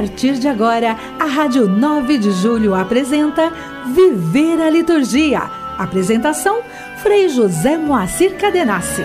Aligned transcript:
partir 0.00 0.38
de 0.38 0.48
agora, 0.48 0.96
a 1.18 1.26
Rádio 1.26 1.68
9 1.68 2.16
de 2.16 2.30
Julho 2.30 2.74
apresenta 2.74 3.52
Viver 3.94 4.58
a 4.58 4.70
Liturgia. 4.70 5.42
Apresentação: 5.76 6.62
Frei 7.02 7.28
José 7.28 7.76
Moacir 7.76 8.34
Cadenassi. 8.38 9.02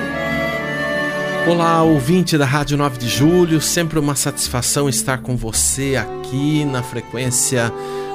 Olá, 1.50 1.84
ouvinte 1.84 2.38
da 2.38 2.46
Rádio 2.46 2.78
9 2.78 2.98
de 2.98 3.10
Julho, 3.10 3.60
sempre 3.60 4.00
uma 4.00 4.16
satisfação 4.16 4.88
estar 4.88 5.18
com 5.18 5.36
você 5.36 5.98
aqui 5.98 6.64
na 6.64 6.82
frequência 6.82 7.74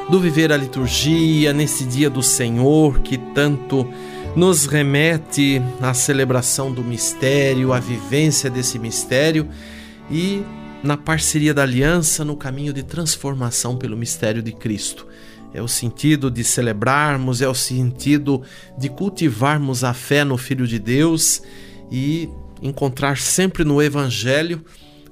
do 0.09 0.19
Viver 0.19 0.51
a 0.51 0.57
Liturgia, 0.57 1.53
nesse 1.53 1.85
dia 1.85 2.09
do 2.09 2.23
Senhor 2.23 3.01
que 3.01 3.19
tanto 3.19 3.87
nos 4.35 4.65
remete 4.65 5.61
à 5.83 5.93
celebração 5.93 6.73
do 6.73 6.83
mistério, 6.83 7.75
à 7.75 7.79
vivência 7.79 8.49
desse 8.49 8.79
mistério 8.79 9.47
e 10.11 10.43
na 10.83 10.97
parceria 10.97 11.53
da 11.53 11.63
aliança 11.63 12.25
no 12.25 12.37
caminho 12.37 12.73
de 12.73 12.83
transformação 12.83 13.77
pelo 13.77 13.97
mistério 13.97 14.43
de 14.43 14.53
Cristo. 14.53 15.07
É 15.53 15.61
o 15.61 15.69
sentido 15.69 16.31
de 16.31 16.43
celebrarmos, 16.45 17.43
é 17.43 17.49
o 17.49 17.55
sentido 17.55 18.43
de 18.79 18.89
cultivarmos 18.89 19.85
a 19.85 19.93
fé 19.93 20.25
no 20.25 20.39
Filho 20.39 20.67
de 20.67 20.79
Deus 20.79 21.43
e 21.91 22.29
encontrar 22.63 23.19
sempre 23.19 23.65
no 23.65 23.83
Evangelho 23.83 24.65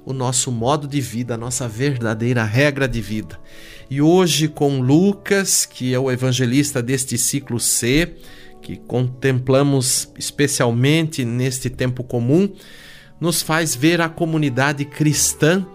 o 0.05 0.13
nosso 0.13 0.51
modo 0.51 0.87
de 0.87 0.99
vida, 1.01 1.35
a 1.35 1.37
nossa 1.37 1.67
verdadeira 1.67 2.43
regra 2.43 2.87
de 2.87 3.01
vida. 3.01 3.39
E 3.89 4.01
hoje, 4.01 4.47
com 4.47 4.79
Lucas, 4.79 5.65
que 5.65 5.93
é 5.93 5.99
o 5.99 6.09
evangelista 6.09 6.81
deste 6.81 7.17
ciclo 7.17 7.59
C, 7.59 8.15
que 8.61 8.77
contemplamos 8.77 10.11
especialmente 10.17 11.25
neste 11.25 11.69
tempo 11.69 12.03
comum, 12.03 12.51
nos 13.19 13.41
faz 13.41 13.75
ver 13.75 14.01
a 14.01 14.09
comunidade 14.09 14.85
cristã 14.85 15.65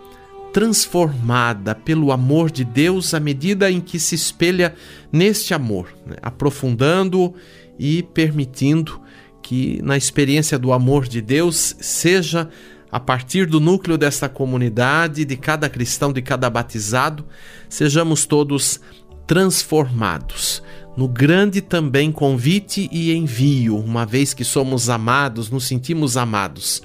transformada 0.53 1.75
pelo 1.75 2.12
amor 2.12 2.50
de 2.50 2.64
Deus 2.64 3.12
à 3.12 3.19
medida 3.19 3.70
em 3.70 3.81
que 3.81 3.98
se 3.98 4.14
espelha 4.14 4.75
neste 5.11 5.53
amor, 5.53 5.89
né? 6.06 6.17
aprofundando 6.22 7.34
e 7.78 8.05
permitindo 8.05 9.00
que 9.42 9.83
na 9.83 9.97
experiência 9.97 10.59
do 10.59 10.72
amor 10.72 11.09
de 11.09 11.20
Deus 11.20 11.77
seja 11.81 12.48
a 12.91 13.00
partir 13.00 13.47
do 13.47 13.59
núcleo 13.59 13.98
desta 13.98 14.28
comunidade, 14.28 15.25
de 15.25 15.37
cada 15.37 15.69
cristão, 15.69 16.12
de 16.12 16.22
cada 16.22 16.48
batizado, 16.48 17.27
sejamos 17.69 18.25
todos 18.25 18.81
transformados. 19.27 20.62
No 20.97 21.09
grande 21.09 21.61
também 21.61 22.12
convite 22.12 22.89
e 22.92 23.12
envio, 23.12 23.77
uma 23.77 24.06
vez 24.06 24.33
que 24.33 24.45
somos 24.45 24.89
amados, 24.89 25.50
nos 25.50 25.65
sentimos 25.65 26.17
amados. 26.17 26.83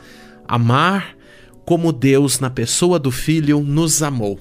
Amar 0.50 1.16
como 1.64 1.94
Deus, 1.94 2.39
na 2.39 2.50
pessoa 2.50 2.97
do 2.97 3.11
Filho, 3.11 3.59
nos 3.59 4.02
amou. 4.02 4.39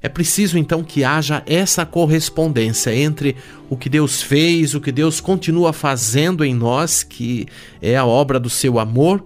É 0.00 0.08
preciso 0.08 0.56
então 0.56 0.84
que 0.84 1.02
haja 1.02 1.42
essa 1.44 1.84
correspondência 1.84 2.94
entre 2.94 3.34
o 3.68 3.76
que 3.76 3.88
Deus 3.88 4.22
fez, 4.22 4.72
o 4.72 4.80
que 4.80 4.92
Deus 4.92 5.20
continua 5.20 5.72
fazendo 5.72 6.44
em 6.44 6.54
nós, 6.54 7.02
que 7.02 7.46
é 7.80 7.96
a 7.96 8.04
obra 8.04 8.38
do 8.38 8.48
seu 8.48 8.78
amor, 8.78 9.24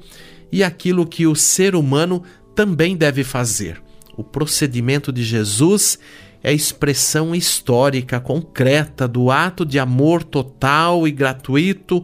e 0.51 0.65
aquilo 0.65 1.07
que 1.07 1.27
o 1.27 1.37
ser 1.37 1.75
humano 1.75 2.23
também 2.55 2.97
deve 2.97 3.23
fazer. 3.23 3.83
O 4.17 4.25
procedimento 4.25 5.13
de 5.13 5.23
Jesus 5.23 5.99
é 6.43 6.51
a 6.51 6.55
expressão 6.55 7.35
histórica 7.35 8.19
concreta 8.19 9.07
do 9.07 9.31
ato 9.31 9.67
de 9.67 9.79
amor 9.79 10.23
total 10.23 11.07
e 11.07 11.11
gratuito 11.11 12.03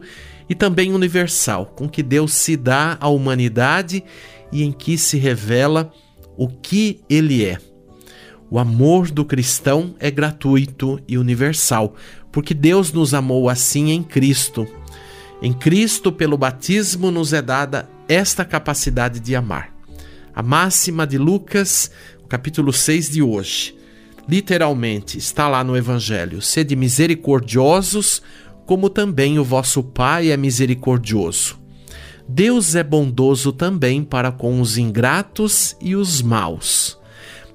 e 0.53 0.55
também 0.55 0.93
universal, 0.93 1.65
com 1.75 1.89
que 1.89 2.03
Deus 2.03 2.31
se 2.31 2.55
dá 2.55 2.95
à 3.01 3.07
humanidade 3.07 4.03
e 4.51 4.61
em 4.61 4.71
que 4.71 4.99
se 4.99 5.17
revela 5.17 5.91
o 6.37 6.47
que 6.47 7.01
ele 7.09 7.43
é. 7.43 7.57
O 8.51 8.59
amor 8.59 9.09
do 9.09 9.25
cristão 9.25 9.95
é 9.99 10.11
gratuito 10.11 10.99
e 11.07 11.17
universal, 11.17 11.95
porque 12.31 12.53
Deus 12.53 12.93
nos 12.93 13.15
amou 13.15 13.49
assim 13.49 13.89
em 13.89 14.03
Cristo. 14.03 14.67
Em 15.41 15.51
Cristo, 15.51 16.11
pelo 16.11 16.37
batismo, 16.37 17.09
nos 17.09 17.33
é 17.33 17.41
dada 17.41 17.89
esta 18.07 18.45
capacidade 18.45 19.19
de 19.19 19.35
amar. 19.35 19.75
A 20.35 20.43
máxima 20.43 21.07
de 21.07 21.17
Lucas, 21.17 21.89
capítulo 22.29 22.71
6 22.71 23.09
de 23.09 23.23
hoje, 23.23 23.75
literalmente 24.29 25.17
está 25.17 25.47
lá 25.47 25.63
no 25.63 25.75
Evangelho: 25.75 26.43
sede 26.43 26.75
misericordiosos, 26.75 28.21
como 28.65 28.89
também 28.89 29.37
o 29.39 29.43
vosso 29.43 29.83
Pai 29.83 30.31
é 30.31 30.37
misericordioso. 30.37 31.59
Deus 32.27 32.73
é 32.75 32.83
bondoso 32.83 33.51
também 33.51 34.03
para 34.03 34.31
com 34.31 34.61
os 34.61 34.77
ingratos 34.77 35.75
e 35.81 35.95
os 35.95 36.21
maus. 36.21 36.97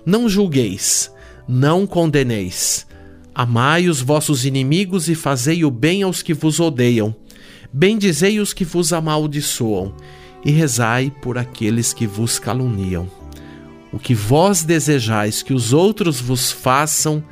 Não 0.04 0.28
julgueis, 0.28 1.10
não 1.48 1.86
condeneis. 1.86 2.86
Amai 3.34 3.88
os 3.88 4.00
vossos 4.00 4.44
inimigos 4.44 5.08
e 5.08 5.14
fazei 5.14 5.64
o 5.64 5.70
bem 5.70 6.02
aos 6.02 6.22
que 6.22 6.34
vos 6.34 6.60
odeiam. 6.60 7.14
Bendizei 7.72 8.40
os 8.40 8.52
que 8.52 8.64
vos 8.64 8.92
amaldiçoam, 8.92 9.94
e 10.44 10.50
rezai 10.50 11.12
por 11.22 11.36
aqueles 11.36 11.92
que 11.92 12.06
vos 12.06 12.38
caluniam. 12.38 13.10
O 13.92 13.98
que 13.98 14.14
vós 14.14 14.62
desejais 14.62 15.42
que 15.42 15.52
os 15.52 15.72
outros 15.72 16.20
vos 16.20 16.50
façam, 16.50 17.22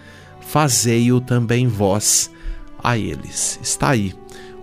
fazei-o 0.40 1.20
também 1.20 1.66
vós 1.66 2.30
a 2.86 2.96
eles. 2.96 3.58
Está 3.60 3.90
aí 3.90 4.14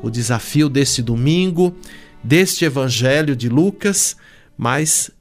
o 0.02 0.10
desafio 0.10 0.70
deste 0.70 1.02
domingo, 1.02 1.76
deste 2.24 2.64
evangelho 2.64 3.36
de 3.36 3.50
Lucas, 3.50 4.16
mas 4.58 5.12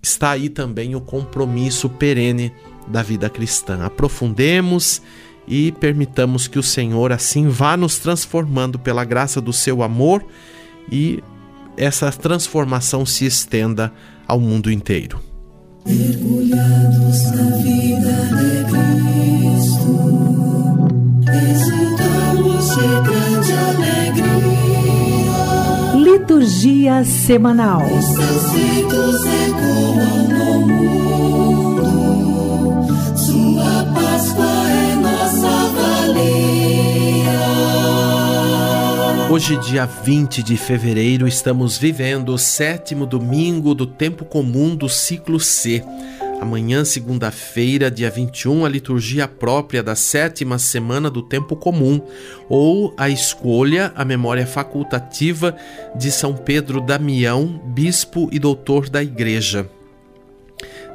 está 0.00 0.30
aí 0.30 0.48
também 0.48 0.94
o 0.94 1.00
compromisso 1.00 1.88
perene 1.88 2.52
da 2.86 3.02
vida 3.02 3.28
cristã. 3.28 3.84
Aprofundemos 3.84 5.02
e 5.48 5.72
permitamos 5.72 6.46
que 6.46 6.56
o 6.56 6.62
Senhor 6.62 7.10
assim 7.10 7.48
vá 7.48 7.76
nos 7.76 7.98
transformando 7.98 8.78
pela 8.78 9.04
graça 9.04 9.40
do 9.40 9.52
seu 9.52 9.82
amor 9.82 10.24
e 10.90 11.20
essa 11.76 12.12
transformação 12.12 13.04
se 13.04 13.26
estenda 13.26 13.92
ao 14.24 14.38
mundo 14.38 14.70
inteiro. 14.70 15.20
Mergulhados 15.84 17.32
na 17.32 17.51
valia. 35.74 37.32
Hoje, 39.30 39.56
dia 39.58 39.86
20 39.86 40.42
de 40.42 40.56
fevereiro, 40.56 41.26
estamos 41.26 41.78
vivendo 41.78 42.34
o 42.34 42.38
sétimo 42.38 43.06
domingo 43.06 43.74
do 43.74 43.86
tempo 43.86 44.24
comum 44.24 44.76
do 44.76 44.88
ciclo 44.88 45.40
C. 45.40 45.82
Amanhã, 46.42 46.84
segunda-feira, 46.84 47.88
dia 47.88 48.10
21, 48.10 48.64
a 48.64 48.68
liturgia 48.68 49.28
própria 49.28 49.80
da 49.80 49.94
sétima 49.94 50.58
semana 50.58 51.08
do 51.08 51.22
tempo 51.22 51.54
comum, 51.54 52.00
ou 52.48 52.92
a 52.96 53.08
escolha, 53.08 53.92
a 53.94 54.04
memória 54.04 54.44
facultativa 54.44 55.56
de 55.94 56.10
São 56.10 56.34
Pedro 56.34 56.80
Damião, 56.80 57.62
bispo 57.66 58.28
e 58.32 58.40
doutor 58.40 58.88
da 58.88 59.00
Igreja. 59.00 59.70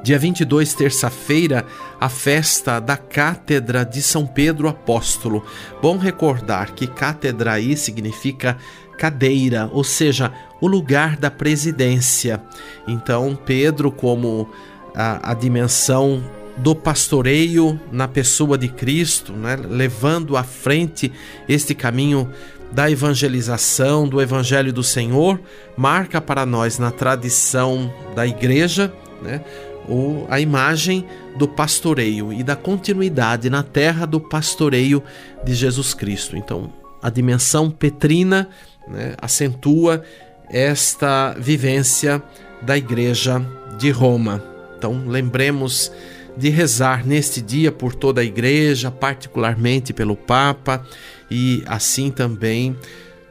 Dia 0.03 0.19
22, 0.19 0.73
terça-feira, 0.73 1.65
a 1.97 2.09
festa 2.09 2.81
da 2.81 2.97
Cátedra 2.97 3.85
de 3.85 4.01
São 4.01 4.27
Pedro 4.27 4.67
Apóstolo. 4.67 5.45
Bom 5.81 5.97
recordar 5.97 6.73
que 6.73 6.88
cátedra 6.88 7.53
aí 7.53 7.77
significa 7.77 8.57
cadeira, 8.97 9.69
ou 9.71 9.83
seja, 9.83 10.33
o 10.59 10.67
lugar 10.67 11.15
da 11.15 11.31
presidência. 11.31 12.41
Então, 12.85 13.38
Pedro, 13.45 13.91
como 13.91 14.50
a, 14.97 15.31
a 15.31 15.33
dimensão 15.35 16.23
do 16.57 16.75
pastoreio 16.75 17.79
na 17.91 18.07
pessoa 18.07 18.57
de 18.57 18.67
Cristo, 18.67 19.31
né? 19.31 19.55
levando 19.55 20.35
à 20.35 20.44
frente 20.44 21.13
este 21.47 21.75
caminho 21.75 22.27
da 22.71 22.89
evangelização, 22.89 24.07
do 24.07 24.19
Evangelho 24.19 24.73
do 24.73 24.83
Senhor, 24.83 25.39
marca 25.77 26.19
para 26.19 26.45
nós 26.45 26.79
na 26.79 26.89
tradição 26.89 27.94
da 28.15 28.25
igreja 28.25 28.91
né? 29.21 29.41
o, 29.88 30.25
a 30.29 30.39
imagem 30.39 31.05
do 31.38 31.47
pastoreio 31.47 32.33
e 32.33 32.43
da 32.43 32.55
continuidade 32.55 33.51
na 33.51 33.61
terra 33.61 34.07
do 34.07 34.19
pastoreio 34.19 35.03
de 35.45 35.53
Jesus 35.53 35.93
Cristo. 35.93 36.35
Então, 36.35 36.73
a 37.03 37.11
dimensão 37.11 37.69
petrina 37.69 38.50
né? 38.88 39.13
acentua 39.21 40.01
esta 40.50 41.35
vivência 41.38 42.21
da 42.63 42.75
igreja 42.75 43.45
de 43.77 43.91
Roma. 43.91 44.56
Então, 44.77 45.03
lembremos 45.07 45.91
de 46.38 46.50
rezar 46.50 47.06
neste 47.06 47.41
dia 47.41 47.71
por 47.71 47.95
toda 47.95 48.21
a 48.21 48.24
igreja, 48.24 48.91
particularmente 48.91 49.91
pelo 49.91 50.15
Papa, 50.15 50.85
e 51.29 51.63
assim 51.65 52.12
também 52.12 52.75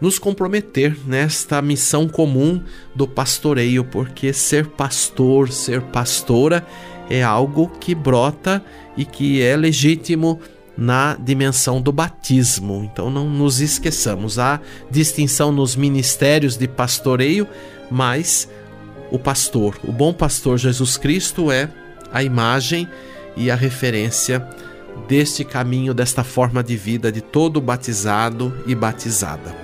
nos 0.01 0.19
comprometer 0.19 0.97
nesta 1.07 1.63
missão 1.63 2.09
comum 2.09 2.61
do 2.95 3.07
pastoreio, 3.07 3.85
porque 3.85 4.33
ser 4.33 4.67
pastor, 4.67 5.51
ser 5.51 5.81
pastora 5.81 6.67
é 7.09 7.23
algo 7.23 7.69
que 7.79 7.95
brota 7.95 8.63
e 8.97 9.05
que 9.05 9.41
é 9.41 9.57
legítimo 9.57 10.41
na 10.77 11.17
dimensão 11.19 11.81
do 11.81 11.93
batismo. 11.93 12.89
Então 12.93 13.09
não 13.09 13.31
nos 13.31 13.61
esqueçamos, 13.61 14.39
há 14.39 14.61
distinção 14.91 15.51
nos 15.51 15.77
ministérios 15.77 16.57
de 16.57 16.69
pastoreio, 16.69 17.47
mas 17.91 18.49
o 19.11 19.19
pastor, 19.19 19.79
o 19.85 19.93
bom 19.93 20.13
pastor 20.13 20.59
Jesus 20.59 20.97
Cristo 20.97 21.51
é 21.51 21.69
a 22.13 22.23
imagem 22.23 22.89
e 23.37 23.51
a 23.51 23.55
referência 23.55 24.47
deste 25.09 25.45
caminho, 25.45 25.93
desta 25.93 26.25
forma 26.25 26.63
de 26.63 26.77
vida 26.77 27.13
de 27.13 27.21
todo 27.21 27.61
batizado 27.61 28.57
e 28.67 28.75
batizada. 28.75 29.55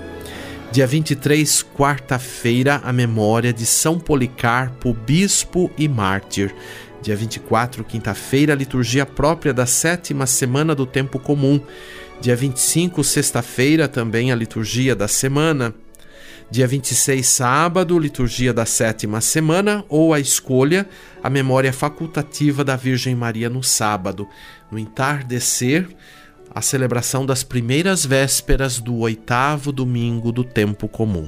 Dia 0.71 0.87
23, 0.87 1.67
quarta-feira, 1.77 2.81
a 2.83 2.93
memória 2.93 3.53
de 3.53 3.67
São 3.67 3.99
Policarpo, 3.99 4.95
bispo 4.95 5.71
e 5.77 5.87
mártir. 5.87 6.55
Dia 7.03 7.17
24, 7.17 7.85
quinta-feira, 7.85 8.53
a 8.53 8.57
liturgia 8.57 9.05
própria 9.05 9.53
da 9.53 9.67
sétima 9.67 10.27
semana 10.27 10.75
do 10.75 10.87
tempo 10.87 11.19
comum. 11.19 11.61
Dia 12.21 12.37
25, 12.37 13.03
sexta-feira, 13.03 13.89
também 13.89 14.33
a 14.33 14.35
liturgia 14.35 14.95
da 14.95 15.09
semana. 15.09 15.75
Dia 16.53 16.67
26, 16.67 17.27
sábado, 17.27 17.99
liturgia 17.99 18.53
da 18.53 18.67
sétima 18.67 19.23
semana, 19.23 19.83
ou 19.89 20.13
a 20.13 20.21
escolha, 20.21 20.87
a 21.23 21.31
memória 21.31 21.73
facultativa 21.73 22.63
da 22.63 22.77
Virgem 22.77 23.15
Maria 23.15 23.49
no 23.49 23.63
sábado. 23.63 24.29
No 24.71 24.79
entardecer, 24.79 25.89
a 26.55 26.61
celebração 26.61 27.25
das 27.25 27.43
primeiras 27.43 28.05
vésperas 28.05 28.79
do 28.79 28.99
oitavo 28.99 29.73
domingo 29.73 30.31
do 30.31 30.45
tempo 30.45 30.87
comum. 30.89 31.27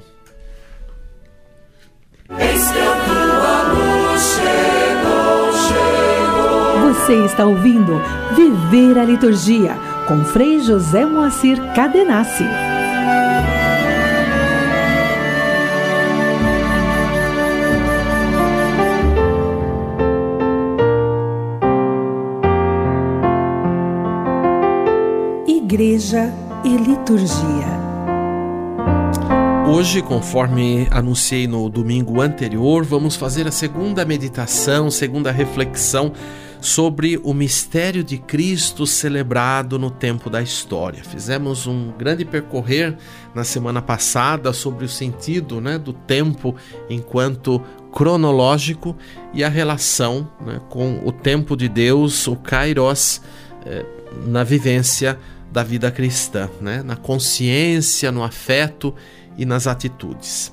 Você 6.82 7.24
está 7.24 7.46
ouvindo 7.46 7.98
Viver 8.36 8.98
a 8.98 9.04
Liturgia 9.04 9.74
com 10.06 10.22
Frei 10.22 10.60
José 10.60 11.06
Moacir 11.06 11.56
Cadenassi. 11.74 12.73
Igreja 25.74 26.32
e 26.64 26.76
Liturgia. 26.76 27.66
Hoje, 29.66 30.00
conforme 30.02 30.86
anunciei 30.88 31.48
no 31.48 31.68
domingo 31.68 32.20
anterior, 32.20 32.84
vamos 32.84 33.16
fazer 33.16 33.48
a 33.48 33.50
segunda 33.50 34.04
meditação, 34.04 34.88
segunda 34.88 35.32
reflexão 35.32 36.12
sobre 36.60 37.20
o 37.24 37.34
mistério 37.34 38.04
de 38.04 38.18
Cristo 38.18 38.86
celebrado 38.86 39.76
no 39.76 39.90
tempo 39.90 40.30
da 40.30 40.40
história. 40.40 41.02
Fizemos 41.02 41.66
um 41.66 41.90
grande 41.98 42.24
percorrer 42.24 42.96
na 43.34 43.42
semana 43.42 43.82
passada 43.82 44.52
sobre 44.52 44.84
o 44.84 44.88
sentido 44.88 45.60
né, 45.60 45.76
do 45.76 45.92
tempo 45.92 46.54
enquanto 46.88 47.60
cronológico 47.90 48.96
e 49.32 49.42
a 49.42 49.48
relação 49.48 50.30
né, 50.40 50.60
com 50.68 51.00
o 51.04 51.10
tempo 51.10 51.56
de 51.56 51.68
Deus, 51.68 52.28
o 52.28 52.36
Kairos, 52.36 53.20
eh, 53.66 53.84
na 54.24 54.44
vivência 54.44 55.18
da 55.54 55.62
vida 55.62 55.88
cristã, 55.88 56.50
né? 56.60 56.82
na 56.82 56.96
consciência, 56.96 58.10
no 58.10 58.24
afeto 58.24 58.92
e 59.38 59.46
nas 59.46 59.68
atitudes. 59.68 60.52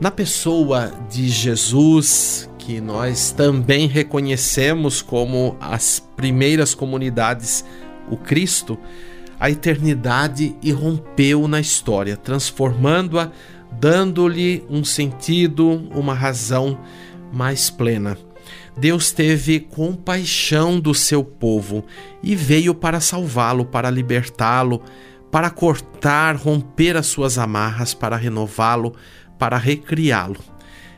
Na 0.00 0.12
pessoa 0.12 0.92
de 1.10 1.28
Jesus, 1.28 2.48
que 2.56 2.80
nós 2.80 3.32
também 3.32 3.88
reconhecemos 3.88 5.02
como 5.02 5.56
as 5.60 5.98
primeiras 6.14 6.72
comunidades, 6.72 7.64
o 8.08 8.16
Cristo, 8.16 8.78
a 9.40 9.50
eternidade 9.50 10.54
irrompeu 10.62 11.48
na 11.48 11.58
história, 11.58 12.16
transformando-a, 12.16 13.32
dando-lhe 13.72 14.64
um 14.70 14.84
sentido, 14.84 15.68
uma 15.92 16.14
razão 16.14 16.78
mais 17.32 17.68
plena. 17.68 18.16
Deus 18.76 19.12
teve 19.12 19.60
compaixão 19.60 20.80
do 20.80 20.94
seu 20.94 21.22
povo 21.22 21.84
e 22.22 22.34
veio 22.34 22.74
para 22.74 23.00
salvá-lo, 23.00 23.64
para 23.64 23.90
libertá-lo, 23.90 24.82
para 25.30 25.50
cortar, 25.50 26.36
romper 26.36 26.96
as 26.96 27.06
suas 27.06 27.38
amarras, 27.38 27.94
para 27.94 28.16
renová-lo, 28.16 28.94
para 29.38 29.56
recriá-lo. 29.56 30.38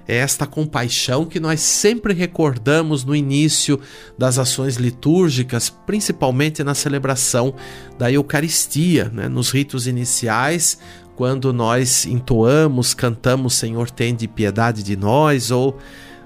É 0.06 0.16
esta 0.16 0.46
compaixão 0.46 1.24
que 1.24 1.38
nós 1.38 1.60
sempre 1.60 2.12
recordamos 2.12 3.04
no 3.04 3.14
início 3.14 3.80
das 4.18 4.36
ações 4.36 4.76
litúrgicas, 4.76 5.70
principalmente 5.70 6.64
na 6.64 6.74
celebração 6.74 7.54
da 7.98 8.10
Eucaristia, 8.10 9.10
né? 9.12 9.28
nos 9.28 9.50
ritos 9.50 9.86
iniciais, 9.86 10.78
quando 11.14 11.52
nós 11.52 12.04
entoamos, 12.04 12.94
cantamos 12.94 13.54
Senhor, 13.54 13.90
tem 13.90 14.14
de 14.14 14.26
piedade 14.26 14.82
de 14.82 14.96
nós, 14.96 15.52
ou 15.52 15.78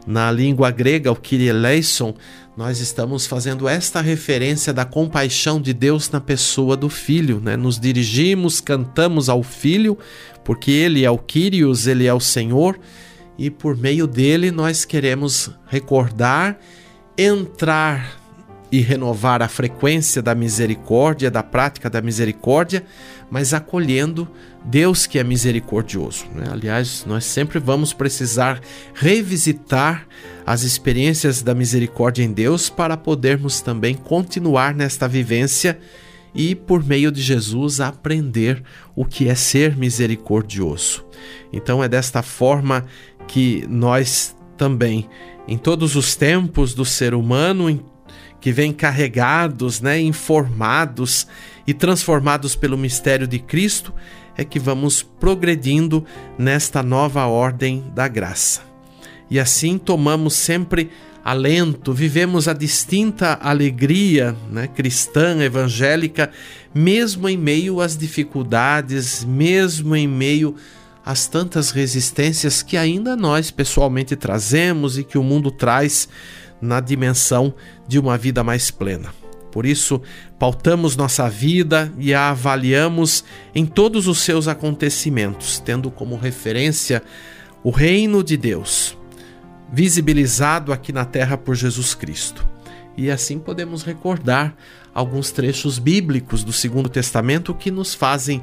na 0.06 0.30
língua 0.30 0.70
grega, 0.70 1.10
o 1.10 1.16
Kyrie 1.16 1.48
eleison, 1.48 2.14
nós 2.56 2.80
estamos 2.80 3.26
fazendo 3.26 3.68
esta 3.68 4.00
referência 4.00 4.72
da 4.72 4.84
compaixão 4.84 5.60
de 5.60 5.74
Deus 5.74 6.10
na 6.10 6.20
pessoa 6.20 6.76
do 6.76 6.88
Filho. 6.88 7.40
Né? 7.40 7.56
Nos 7.56 7.78
dirigimos, 7.78 8.60
cantamos 8.60 9.28
ao 9.28 9.42
Filho, 9.42 9.98
porque 10.44 10.70
Ele 10.70 11.04
é 11.04 11.10
o 11.10 11.18
Kyrios, 11.18 11.86
Ele 11.86 12.06
é 12.06 12.14
o 12.14 12.20
Senhor, 12.20 12.78
e 13.36 13.50
por 13.50 13.76
meio 13.76 14.06
dele 14.06 14.50
nós 14.50 14.84
queremos 14.84 15.50
recordar, 15.66 16.58
entrar 17.18 18.16
e 18.70 18.80
renovar 18.80 19.42
a 19.42 19.48
frequência 19.48 20.22
da 20.22 20.34
misericórdia, 20.34 21.30
da 21.30 21.42
prática 21.42 21.90
da 21.90 22.00
misericórdia, 22.00 22.84
mas 23.30 23.52
acolhendo 23.52 24.26
Deus 24.66 25.06
que 25.06 25.18
é 25.18 25.24
misericordioso. 25.24 26.26
Né? 26.34 26.44
Aliás, 26.50 27.04
nós 27.06 27.24
sempre 27.24 27.58
vamos 27.60 27.92
precisar 27.92 28.60
revisitar 28.94 30.06
as 30.44 30.64
experiências 30.64 31.40
da 31.40 31.54
misericórdia 31.54 32.24
em 32.24 32.32
Deus 32.32 32.68
para 32.68 32.96
podermos 32.96 33.60
também 33.60 33.94
continuar 33.94 34.74
nesta 34.74 35.06
vivência 35.06 35.78
e, 36.34 36.54
por 36.54 36.84
meio 36.84 37.12
de 37.12 37.22
Jesus, 37.22 37.80
aprender 37.80 38.62
o 38.94 39.04
que 39.04 39.28
é 39.28 39.34
ser 39.34 39.76
misericordioso. 39.76 41.04
Então, 41.52 41.82
é 41.82 41.88
desta 41.88 42.20
forma 42.20 42.84
que 43.28 43.64
nós 43.68 44.36
também, 44.56 45.08
em 45.46 45.56
todos 45.56 45.94
os 45.94 46.16
tempos 46.16 46.74
do 46.74 46.84
ser 46.84 47.14
humano, 47.14 47.82
que 48.40 48.52
vêm 48.52 48.72
carregados, 48.72 49.80
né, 49.80 50.00
informados 50.00 51.26
e 51.66 51.72
transformados 51.72 52.54
pelo 52.54 52.76
mistério 52.76 53.26
de 53.26 53.38
Cristo, 53.38 53.92
é 54.36 54.44
que 54.44 54.58
vamos 54.58 55.02
progredindo 55.02 56.04
nesta 56.38 56.82
nova 56.82 57.26
ordem 57.26 57.84
da 57.94 58.06
graça. 58.06 58.60
E 59.30 59.40
assim 59.40 59.78
tomamos 59.78 60.34
sempre 60.34 60.90
alento, 61.24 61.92
vivemos 61.92 62.46
a 62.46 62.52
distinta 62.52 63.36
alegria 63.42 64.36
né, 64.48 64.68
cristã, 64.68 65.42
evangélica, 65.42 66.30
mesmo 66.72 67.28
em 67.28 67.36
meio 67.36 67.80
às 67.80 67.96
dificuldades, 67.96 69.24
mesmo 69.24 69.96
em 69.96 70.06
meio 70.06 70.54
às 71.04 71.26
tantas 71.26 71.72
resistências 71.72 72.62
que 72.62 72.76
ainda 72.76 73.16
nós 73.16 73.50
pessoalmente 73.50 74.14
trazemos 74.14 74.98
e 74.98 75.04
que 75.04 75.18
o 75.18 75.22
mundo 75.22 75.50
traz 75.50 76.08
na 76.60 76.78
dimensão 76.78 77.52
de 77.88 77.98
uma 77.98 78.16
vida 78.16 78.44
mais 78.44 78.70
plena. 78.70 79.25
Por 79.56 79.64
isso, 79.64 80.02
pautamos 80.38 80.96
nossa 80.96 81.30
vida 81.30 81.90
e 81.98 82.12
a 82.12 82.28
avaliamos 82.28 83.24
em 83.54 83.64
todos 83.64 84.06
os 84.06 84.18
seus 84.18 84.48
acontecimentos, 84.48 85.58
tendo 85.60 85.90
como 85.90 86.14
referência 86.14 87.02
o 87.64 87.70
reino 87.70 88.22
de 88.22 88.36
Deus, 88.36 88.98
visibilizado 89.72 90.74
aqui 90.74 90.92
na 90.92 91.06
terra 91.06 91.38
por 91.38 91.54
Jesus 91.54 91.94
Cristo. 91.94 92.46
E 92.98 93.10
assim 93.10 93.38
podemos 93.38 93.82
recordar 93.82 94.54
alguns 94.92 95.30
trechos 95.30 95.78
bíblicos 95.78 96.44
do 96.44 96.52
Segundo 96.52 96.90
Testamento 96.90 97.54
que 97.54 97.70
nos 97.70 97.94
fazem, 97.94 98.42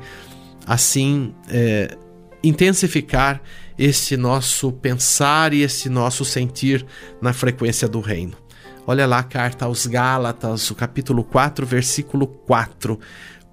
assim, 0.66 1.36
é, 1.48 1.96
intensificar 2.44 3.40
esse 3.78 4.18
nosso 4.18 4.72
pensar 4.72 5.54
e 5.54 5.62
esse 5.62 5.90
nosso 5.90 6.26
sentir 6.26 6.84
na 7.22 7.34
frequência 7.34 7.88
do 7.88 8.00
reino. 8.00 8.43
Olha 8.86 9.08
lá 9.08 9.20
a 9.20 9.24
carta 9.24 9.64
aos 9.64 9.88
Gálatas, 9.88 10.70
o 10.70 10.76
capítulo 10.76 11.24
4, 11.24 11.66
versículo 11.66 12.28
4. 12.28 13.00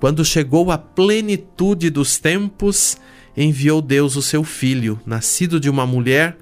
Quando 0.01 0.25
chegou 0.25 0.73
a 0.73 0.79
plenitude 0.79 1.89
dos 1.89 2.19
tempos, 2.19 2.97
enviou 3.37 3.81
Deus 3.81 4.17
o 4.17 4.23
seu 4.23 4.43
filho, 4.43 5.01
nascido 5.07 5.61
de 5.61 5.71
uma 5.71 5.87
mulher, 5.87 6.37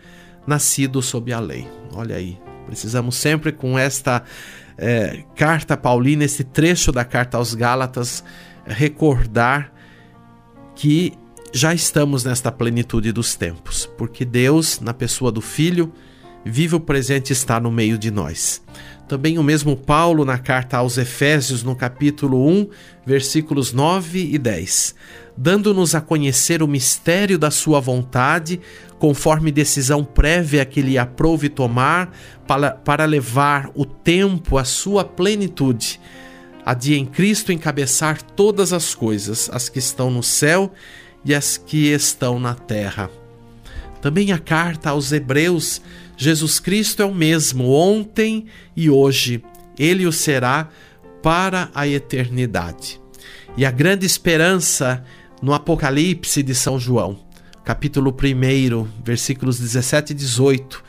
nascido 0.47 1.03
sob 1.03 1.31
a 1.35 1.39
lei. 1.39 1.69
Olha 1.93 2.17
aí, 2.17 2.39
precisamos 2.65 3.17
sempre 3.17 3.53
com 3.53 3.79
esta 3.79 4.23
é, 4.79 5.23
carta 5.37 5.77
paulina, 5.77 6.25
esse 6.25 6.43
trecho 6.43 6.91
da 6.91 7.05
carta 7.05 7.37
aos 7.37 7.53
Gálatas, 7.53 8.25
recordar 8.65 9.71
que 10.75 11.13
já 11.53 11.75
estamos 11.75 12.25
nesta 12.25 12.51
plenitude 12.51 13.13
dos 13.13 13.35
tempos, 13.35 13.85
porque 13.99 14.25
Deus, 14.25 14.81
na 14.81 14.95
pessoa 14.95 15.31
do 15.31 15.43
Filho, 15.43 15.93
vive 16.45 16.77
o 16.77 16.81
presente 16.81 17.33
está 17.33 17.59
no 17.61 17.71
meio 17.71 17.99
de 17.99 18.11
nós. 18.11 18.63
Também 19.09 19.39
o 19.39 19.43
mesmo 19.43 19.75
Paulo, 19.75 20.23
na 20.25 20.37
carta 20.37 20.77
aos 20.77 20.99
Efésios, 20.99 21.63
no 21.63 21.75
capítulo 21.75 22.47
1, 22.47 22.69
versículos 23.07 23.73
9 23.73 24.35
e 24.35 24.37
10, 24.37 24.95
dando-nos 25.35 25.95
a 25.95 26.01
conhecer 26.01 26.63
o 26.63 26.69
mistério 26.69 27.39
da 27.39 27.51
Sua 27.51 27.81
vontade, 27.81 28.61
conforme 28.99 29.51
decisão 29.51 30.05
prévia 30.05 30.65
que 30.67 30.83
lhe 30.83 30.99
aprouve 30.99 31.49
tomar, 31.49 32.13
para, 32.47 32.73
para 32.73 33.07
levar 33.07 33.71
o 33.75 33.87
tempo 33.87 34.59
à 34.59 34.65
sua 34.65 35.05
plenitude, 35.05 35.99
a 36.65 36.75
de 36.75 36.95
em 36.95 37.07
Cristo 37.07 37.51
encabeçar 37.51 38.21
todas 38.21 38.75
as 38.75 38.95
coisas, 38.95 39.49
as 39.53 39.71
que 39.71 39.79
estão 39.79 40.11
no 40.11 40.23
céu 40.23 40.71
e 41.25 41.35
as 41.35 41.57
que 41.57 41.91
estão 41.93 42.39
na 42.39 42.55
terra. 42.55 43.11
Também 44.03 44.33
a 44.33 44.39
carta 44.39 44.91
aos 44.91 45.13
Hebreus, 45.13 45.81
Jesus 46.21 46.59
Cristo 46.59 47.01
é 47.01 47.05
o 47.05 47.15
mesmo 47.15 47.71
ontem 47.71 48.47
e 48.77 48.91
hoje, 48.91 49.41
ele 49.79 50.05
o 50.05 50.11
será 50.11 50.69
para 51.23 51.71
a 51.73 51.87
eternidade. 51.87 53.01
E 53.57 53.65
a 53.65 53.71
grande 53.71 54.05
esperança 54.05 55.05
no 55.41 55.55
Apocalipse 55.55 56.43
de 56.43 56.57
São 56.57 56.77
João, 56.77 57.21
capítulo 57.65 58.11
1, 58.13 58.89
versículos 59.05 59.61
17 59.61 60.11
e 60.11 60.15
18. 60.17 60.83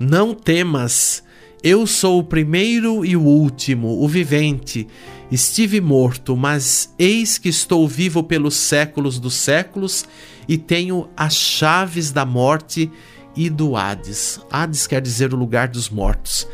Não 0.00 0.34
temas, 0.34 1.22
eu 1.62 1.86
sou 1.86 2.18
o 2.18 2.24
primeiro 2.24 3.04
e 3.04 3.16
o 3.16 3.22
último, 3.22 4.02
o 4.02 4.08
vivente. 4.08 4.88
Estive 5.30 5.80
morto, 5.80 6.36
mas 6.36 6.92
eis 6.98 7.38
que 7.38 7.48
estou 7.48 7.86
vivo 7.86 8.24
pelos 8.24 8.56
séculos 8.56 9.20
dos 9.20 9.34
séculos 9.34 10.04
e 10.48 10.58
tenho 10.58 11.08
as 11.16 11.36
chaves 11.36 12.10
da 12.10 12.26
morte 12.26 12.82
e 12.82 12.90
do 13.50 13.76
Hades. 13.76 14.40
Hades 14.50 14.86
quer 14.86 15.00
dizer 15.00 15.32
o 15.32 15.36
lugar 15.36 15.68
dos 15.68 15.88
mortos. 15.88 16.46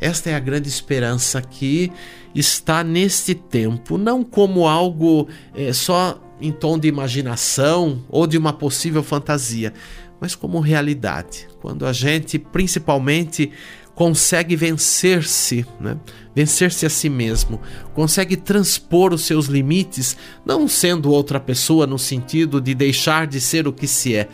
Esta 0.00 0.30
é 0.30 0.34
a 0.34 0.40
grande 0.40 0.68
esperança 0.68 1.40
que 1.40 1.90
está 2.34 2.84
neste 2.84 3.34
tempo, 3.34 3.96
não 3.96 4.22
como 4.22 4.66
algo 4.66 5.28
é, 5.54 5.72
só 5.72 6.20
em 6.40 6.52
tom 6.52 6.78
de 6.78 6.86
imaginação 6.86 8.04
ou 8.08 8.26
de 8.26 8.36
uma 8.36 8.52
possível 8.52 9.02
fantasia, 9.02 9.72
mas 10.20 10.34
como 10.34 10.60
realidade. 10.60 11.48
Quando 11.60 11.86
a 11.86 11.92
gente, 11.92 12.38
principalmente, 12.38 13.50
consegue 13.94 14.54
vencer-se, 14.54 15.64
né? 15.80 15.96
vencer-se 16.34 16.84
a 16.84 16.90
si 16.90 17.08
mesmo, 17.08 17.58
consegue 17.94 18.36
transpor 18.36 19.14
os 19.14 19.22
seus 19.22 19.46
limites, 19.46 20.16
não 20.44 20.68
sendo 20.68 21.10
outra 21.10 21.40
pessoa 21.40 21.86
no 21.86 21.98
sentido 21.98 22.60
de 22.60 22.74
deixar 22.74 23.26
de 23.26 23.40
ser 23.40 23.66
o 23.66 23.72
que 23.72 23.86
se 23.86 24.14
é, 24.14 24.28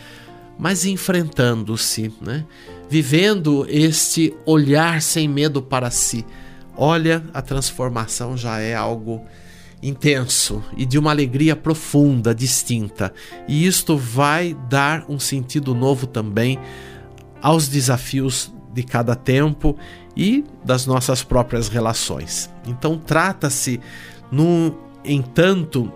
mas 0.63 0.85
enfrentando-se, 0.85 2.13
né? 2.21 2.45
vivendo 2.89 3.67
este 3.69 4.33
olhar 4.47 5.03
sem 5.03 5.27
medo 5.27 5.61
para 5.61 5.91
si. 5.91 6.25
Olha, 6.77 7.25
a 7.35 7.43
transformação 7.43 8.37
já 8.37 8.61
é 8.61 8.73
algo 8.73 9.21
intenso 9.83 10.63
e 10.77 10.87
de 10.87 11.01
uma 11.01 11.11
alegria 11.11 11.57
profunda, 11.57 12.33
distinta. 12.33 13.13
E 13.49 13.67
isto 13.67 13.99
vai 13.99 14.57
dar 14.71 15.05
um 15.09 15.19
sentido 15.19 15.75
novo 15.75 16.07
também 16.07 16.61
aos 17.43 17.67
desafios 17.67 18.53
de 18.73 18.85
cada 18.85 19.17
tempo 19.17 19.77
e 20.17 20.45
das 20.65 20.87
nossas 20.87 21.25
próprias 21.25 21.67
relações. 21.67 22.49
Então 22.69 22.97
trata-se, 22.97 23.81
no 24.31 24.79
entanto, 25.05 25.93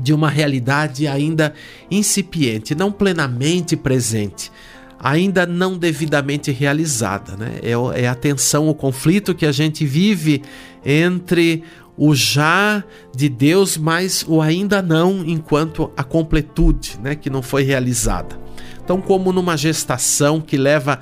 de 0.00 0.12
uma 0.12 0.28
realidade 0.28 1.06
ainda 1.06 1.54
incipiente, 1.90 2.74
não 2.74 2.90
plenamente 2.90 3.76
presente, 3.76 4.50
ainda 4.98 5.46
não 5.46 5.76
devidamente 5.76 6.50
realizada. 6.50 7.36
Né? 7.36 7.60
É, 7.62 8.02
é 8.02 8.08
a 8.08 8.14
tensão, 8.14 8.68
o 8.68 8.74
conflito 8.74 9.34
que 9.34 9.46
a 9.46 9.52
gente 9.52 9.84
vive 9.84 10.42
entre 10.84 11.62
o 11.96 12.14
já 12.14 12.82
de 13.14 13.28
Deus, 13.28 13.76
mas 13.76 14.24
o 14.26 14.40
ainda 14.40 14.80
não, 14.80 15.22
enquanto 15.24 15.90
a 15.96 16.02
completude 16.02 16.98
né, 17.02 17.14
que 17.14 17.28
não 17.28 17.42
foi 17.42 17.62
realizada. 17.62 18.38
Então, 18.82 19.00
como 19.00 19.32
numa 19.32 19.56
gestação 19.56 20.40
que 20.40 20.56
leva 20.56 21.00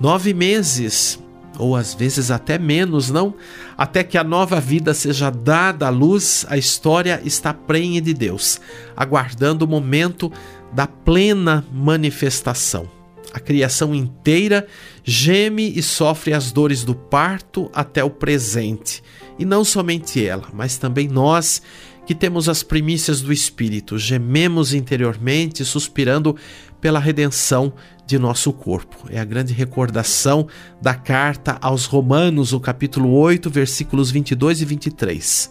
nove 0.00 0.34
meses, 0.34 1.21
ou 1.58 1.76
às 1.76 1.94
vezes 1.94 2.30
até 2.30 2.58
menos, 2.58 3.10
não? 3.10 3.34
Até 3.76 4.02
que 4.02 4.16
a 4.16 4.24
nova 4.24 4.60
vida 4.60 4.94
seja 4.94 5.30
dada 5.30 5.86
à 5.86 5.90
luz, 5.90 6.46
a 6.48 6.56
história 6.56 7.20
está 7.24 7.52
prenhe 7.52 8.00
de 8.00 8.14
Deus, 8.14 8.60
aguardando 8.96 9.64
o 9.64 9.68
momento 9.68 10.32
da 10.72 10.86
plena 10.86 11.64
manifestação. 11.72 12.88
A 13.32 13.40
criação 13.40 13.94
inteira 13.94 14.66
geme 15.04 15.72
e 15.74 15.82
sofre 15.82 16.34
as 16.34 16.52
dores 16.52 16.84
do 16.84 16.94
parto 16.94 17.70
até 17.72 18.04
o 18.04 18.10
presente. 18.10 19.02
E 19.38 19.44
não 19.44 19.64
somente 19.64 20.24
ela, 20.24 20.48
mas 20.52 20.76
também 20.76 21.08
nós 21.08 21.62
que 22.04 22.14
temos 22.14 22.48
as 22.48 22.62
primícias 22.62 23.20
do 23.20 23.32
Espírito, 23.32 23.96
gememos 23.96 24.74
interiormente, 24.74 25.64
suspirando 25.64 26.36
pela 26.80 26.98
redenção 26.98 27.72
de 28.12 28.18
nosso 28.18 28.52
corpo. 28.52 29.06
É 29.08 29.18
a 29.18 29.24
grande 29.24 29.54
recordação 29.54 30.46
da 30.82 30.94
carta 30.94 31.56
aos 31.62 31.86
Romanos, 31.86 32.52
o 32.52 32.60
capítulo 32.60 33.10
8, 33.10 33.48
versículos 33.48 34.10
22 34.10 34.60
e 34.60 34.64
23. 34.66 35.50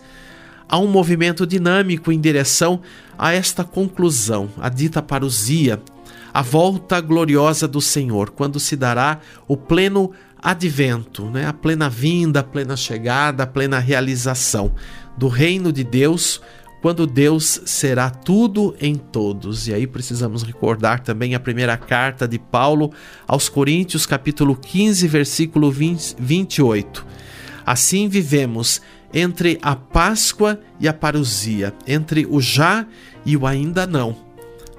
Há 0.69 0.77
um 0.77 0.85
movimento 0.85 1.47
dinâmico 1.47 2.11
em 2.11 2.21
direção 2.21 2.81
a 3.17 3.33
esta 3.33 3.63
conclusão, 3.63 4.47
a 4.59 4.69
dita 4.69 5.01
parousia, 5.01 5.81
a 6.31 6.43
volta 6.43 7.01
gloriosa 7.01 7.67
do 7.67 7.81
Senhor, 7.81 8.29
quando 8.29 8.59
se 8.59 8.75
dará 8.75 9.19
o 9.47 9.57
pleno 9.57 10.11
advento, 10.39 11.31
né? 11.31 11.47
a 11.47 11.53
plena 11.53 11.89
vinda, 11.89 12.41
a 12.41 12.43
plena 12.43 12.77
chegada, 12.77 13.41
a 13.41 13.47
plena 13.47 13.79
realização 13.79 14.71
do 15.17 15.27
reino 15.27 15.73
de 15.73 15.83
Deus 15.83 16.39
quando 16.81 17.05
Deus 17.05 17.61
será 17.65 18.09
tudo 18.09 18.75
em 18.81 18.95
todos. 18.95 19.67
E 19.67 19.73
aí 19.73 19.85
precisamos 19.85 20.41
recordar 20.41 21.01
também 21.01 21.35
a 21.35 21.39
primeira 21.39 21.77
carta 21.77 22.27
de 22.27 22.39
Paulo 22.39 22.91
aos 23.27 23.47
Coríntios, 23.47 24.05
capítulo 24.05 24.55
15, 24.55 25.07
versículo 25.07 25.71
20, 25.71 26.15
28. 26.19 27.05
Assim 27.63 28.09
vivemos 28.09 28.81
entre 29.13 29.59
a 29.61 29.75
Páscoa 29.75 30.59
e 30.79 30.87
a 30.87 30.93
parousia, 30.93 31.73
entre 31.85 32.25
o 32.25 32.41
já 32.41 32.87
e 33.23 33.37
o 33.37 33.45
ainda 33.45 33.85
não. 33.85 34.15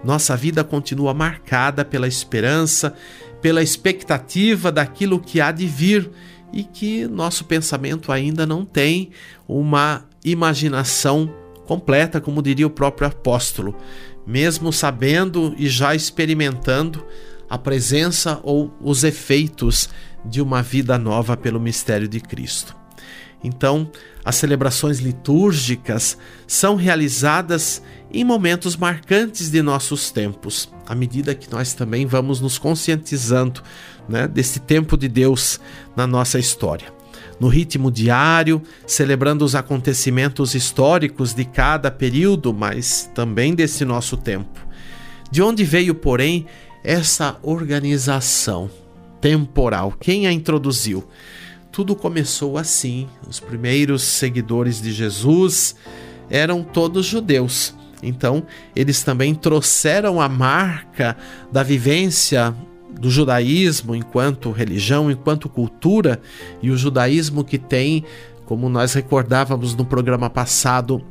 Nossa 0.02 0.37
vida 0.37 0.64
continua 0.64 1.14
marcada 1.14 1.85
pela 1.85 2.09
esperança, 2.09 2.94
pela 3.40 3.62
expectativa 3.62 4.73
daquilo 4.73 5.21
que 5.21 5.40
há 5.40 5.52
de 5.52 5.66
vir 5.66 6.11
e 6.52 6.64
que 6.64 7.06
nosso 7.06 7.44
pensamento 7.44 8.11
ainda 8.11 8.44
não 8.44 8.64
tem 8.64 9.11
uma 9.47 10.04
imaginação 10.25 11.32
completa, 11.66 12.21
como 12.21 12.42
diria 12.42 12.66
o 12.66 12.71
próprio 12.71 13.09
apóstolo, 13.09 13.76
mesmo 14.26 14.73
sabendo 14.73 15.54
e 15.57 15.69
já 15.69 15.95
experimentando 15.95 17.04
a 17.49 17.59
presença 17.59 18.40
ou 18.42 18.73
os 18.81 19.04
efeitos 19.04 19.88
de 20.25 20.40
uma 20.40 20.62
vida 20.62 20.97
nova 20.99 21.37
pelo 21.37 21.61
mistério 21.61 22.09
de 22.09 22.21
Cristo. 22.21 22.76
Então, 23.45 23.90
as 24.25 24.37
celebrações 24.37 25.00
litúrgicas 25.00 26.16
são 26.47 26.76
realizadas 26.76 27.83
em 28.12 28.23
momentos 28.23 28.76
marcantes 28.76 29.50
de 29.50 29.61
nossos 29.61 30.12
tempos, 30.12 30.73
à 30.87 30.95
medida 30.95 31.35
que 31.35 31.50
nós 31.50 31.73
também 31.73 32.07
vamos 32.07 32.40
nos 32.40 32.57
conscientizando 32.57 33.61
né, 34.09 34.28
desse 34.28 34.61
tempo 34.61 34.97
de 34.97 35.09
Deus 35.09 35.59
na 35.97 36.07
nossa 36.07 36.38
história 36.38 37.01
no 37.42 37.49
ritmo 37.49 37.90
diário, 37.90 38.62
celebrando 38.87 39.44
os 39.44 39.56
acontecimentos 39.56 40.54
históricos 40.54 41.34
de 41.34 41.44
cada 41.44 41.90
período, 41.90 42.54
mas 42.54 43.11
também 43.12 43.52
desse 43.52 43.84
nosso 43.84 44.16
tempo. 44.16 44.64
De 45.28 45.42
onde 45.42 45.64
veio, 45.64 45.92
porém, 45.92 46.46
essa 46.84 47.37
organização 47.42 48.70
temporal? 49.20 49.92
Quem 49.99 50.28
a 50.28 50.32
introduziu? 50.32 51.02
Tudo 51.72 51.96
começou 51.96 52.56
assim. 52.56 53.08
Os 53.28 53.40
primeiros 53.40 54.04
seguidores 54.04 54.80
de 54.80 54.92
Jesus 54.92 55.75
eram 56.30 56.62
todos 56.62 57.06
judeus. 57.06 57.75
Então, 58.00 58.46
eles 58.76 59.02
também 59.02 59.34
trouxeram 59.34 60.20
a 60.20 60.28
marca 60.28 61.16
da 61.50 61.64
vivência 61.64 62.54
do 63.00 63.11
judaísmo 63.11 63.94
enquanto 63.94 64.50
religião, 64.50 65.11
enquanto 65.11 65.49
cultura, 65.49 66.20
e 66.62 66.70
o 66.70 66.76
judaísmo 66.76 67.44
que 67.44 67.58
tem, 67.58 68.04
como 68.44 68.68
nós 68.68 68.94
recordávamos 68.94 69.75
no 69.75 69.84
programa 69.84 70.28
passado, 70.30 71.02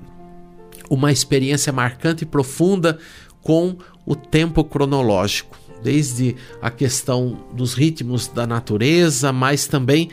uma 0.90 1.12
experiência 1.12 1.72
marcante 1.72 2.24
e 2.24 2.28
profunda 2.28 3.00
com 3.42 3.76
o 4.06 4.16
tempo 4.16 4.64
cronológico, 4.64 5.58
desde 5.84 6.36
a 6.62 6.70
questão 6.70 7.40
dos 7.54 7.74
ritmos 7.74 8.28
da 8.28 8.46
natureza, 8.46 9.32
mas 9.32 9.68
também 9.68 10.10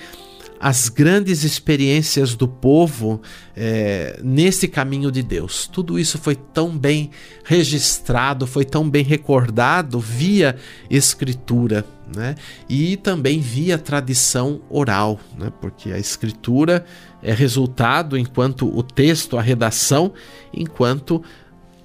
as 0.60 0.88
grandes 0.88 1.44
experiências 1.44 2.34
do 2.34 2.48
povo 2.48 3.20
é, 3.56 4.18
nesse 4.22 4.66
caminho 4.66 5.10
de 5.10 5.22
Deus. 5.22 5.66
Tudo 5.66 5.98
isso 5.98 6.18
foi 6.18 6.34
tão 6.34 6.76
bem 6.76 7.10
registrado, 7.44 8.46
foi 8.46 8.64
tão 8.64 8.88
bem 8.88 9.04
recordado 9.04 10.00
via 10.00 10.56
escritura, 10.90 11.84
né? 12.14 12.34
E 12.68 12.96
também 12.96 13.40
via 13.40 13.78
tradição 13.78 14.60
oral, 14.68 15.20
né? 15.38 15.52
Porque 15.60 15.92
a 15.92 15.98
escritura 15.98 16.84
é 17.22 17.32
resultado 17.32 18.18
enquanto 18.18 18.66
o 18.66 18.82
texto, 18.82 19.38
a 19.38 19.42
redação, 19.42 20.12
enquanto 20.52 21.22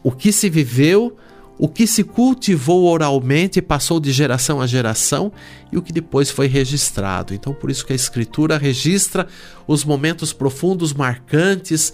o 0.01 0.11
que 0.11 0.31
se 0.31 0.49
viveu 0.49 1.15
o 1.57 1.67
que 1.67 1.85
se 1.85 2.03
cultivou 2.03 2.85
oralmente 2.85 3.61
passou 3.61 3.99
de 3.99 4.11
geração 4.11 4.59
a 4.59 4.65
geração 4.65 5.31
e 5.71 5.77
o 5.77 5.81
que 5.81 5.93
depois 5.93 6.31
foi 6.31 6.47
registrado. 6.47 7.33
Então, 7.33 7.53
por 7.53 7.69
isso 7.69 7.85
que 7.85 7.93
a 7.93 7.95
Escritura 7.95 8.57
registra 8.57 9.27
os 9.67 9.85
momentos 9.85 10.33
profundos, 10.33 10.93
marcantes, 10.93 11.93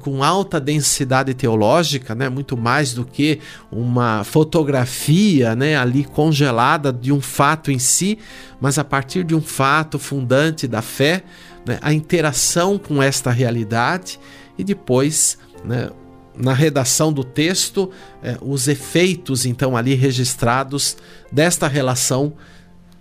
com 0.00 0.24
alta 0.24 0.60
densidade 0.60 1.34
teológica, 1.34 2.14
né? 2.14 2.28
muito 2.28 2.56
mais 2.56 2.92
do 2.94 3.04
que 3.04 3.38
uma 3.70 4.24
fotografia 4.24 5.54
né? 5.54 5.76
ali 5.76 6.04
congelada 6.04 6.92
de 6.92 7.12
um 7.12 7.20
fato 7.20 7.70
em 7.70 7.78
si, 7.78 8.18
mas 8.60 8.76
a 8.76 8.84
partir 8.84 9.22
de 9.22 9.34
um 9.34 9.40
fato 9.40 9.98
fundante 9.98 10.66
da 10.66 10.82
fé, 10.82 11.22
né? 11.64 11.78
a 11.80 11.92
interação 11.92 12.76
com 12.76 13.00
esta 13.00 13.30
realidade 13.30 14.18
e 14.58 14.64
depois. 14.64 15.38
Né? 15.64 15.90
Na 16.36 16.52
redação 16.52 17.12
do 17.12 17.24
texto 17.24 17.90
eh, 18.22 18.36
os 18.40 18.68
efeitos 18.68 19.46
então 19.46 19.76
ali 19.76 19.94
registrados 19.94 20.96
desta 21.32 21.66
relação 21.66 22.34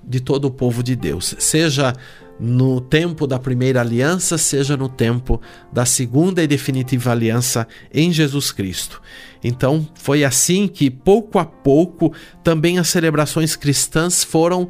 de 0.04 0.20
todo 0.20 0.46
o 0.46 0.52
povo 0.52 0.84
de 0.84 0.96
Deus, 0.96 1.36
seja 1.40 1.94
no 2.40 2.82
tempo 2.82 3.26
da 3.26 3.40
primeira 3.40 3.80
aliança, 3.80 4.38
seja 4.38 4.76
no 4.76 4.90
tempo 4.90 5.42
da 5.72 5.86
segunda 5.86 6.44
e 6.44 6.48
definitiva 6.48 7.12
aliança 7.12 7.68
em 7.94 8.12
Jesus 8.12 8.52
Cristo. 8.52 9.02
Então, 9.44 9.88
foi 9.96 10.24
assim 10.24 10.68
que 10.68 10.90
pouco 10.90 11.40
a 11.40 11.46
pouco 11.46 12.14
também 12.44 12.78
as 12.78 12.90
celebrações 12.90 13.56
cristãs 13.56 14.24
foram 14.24 14.68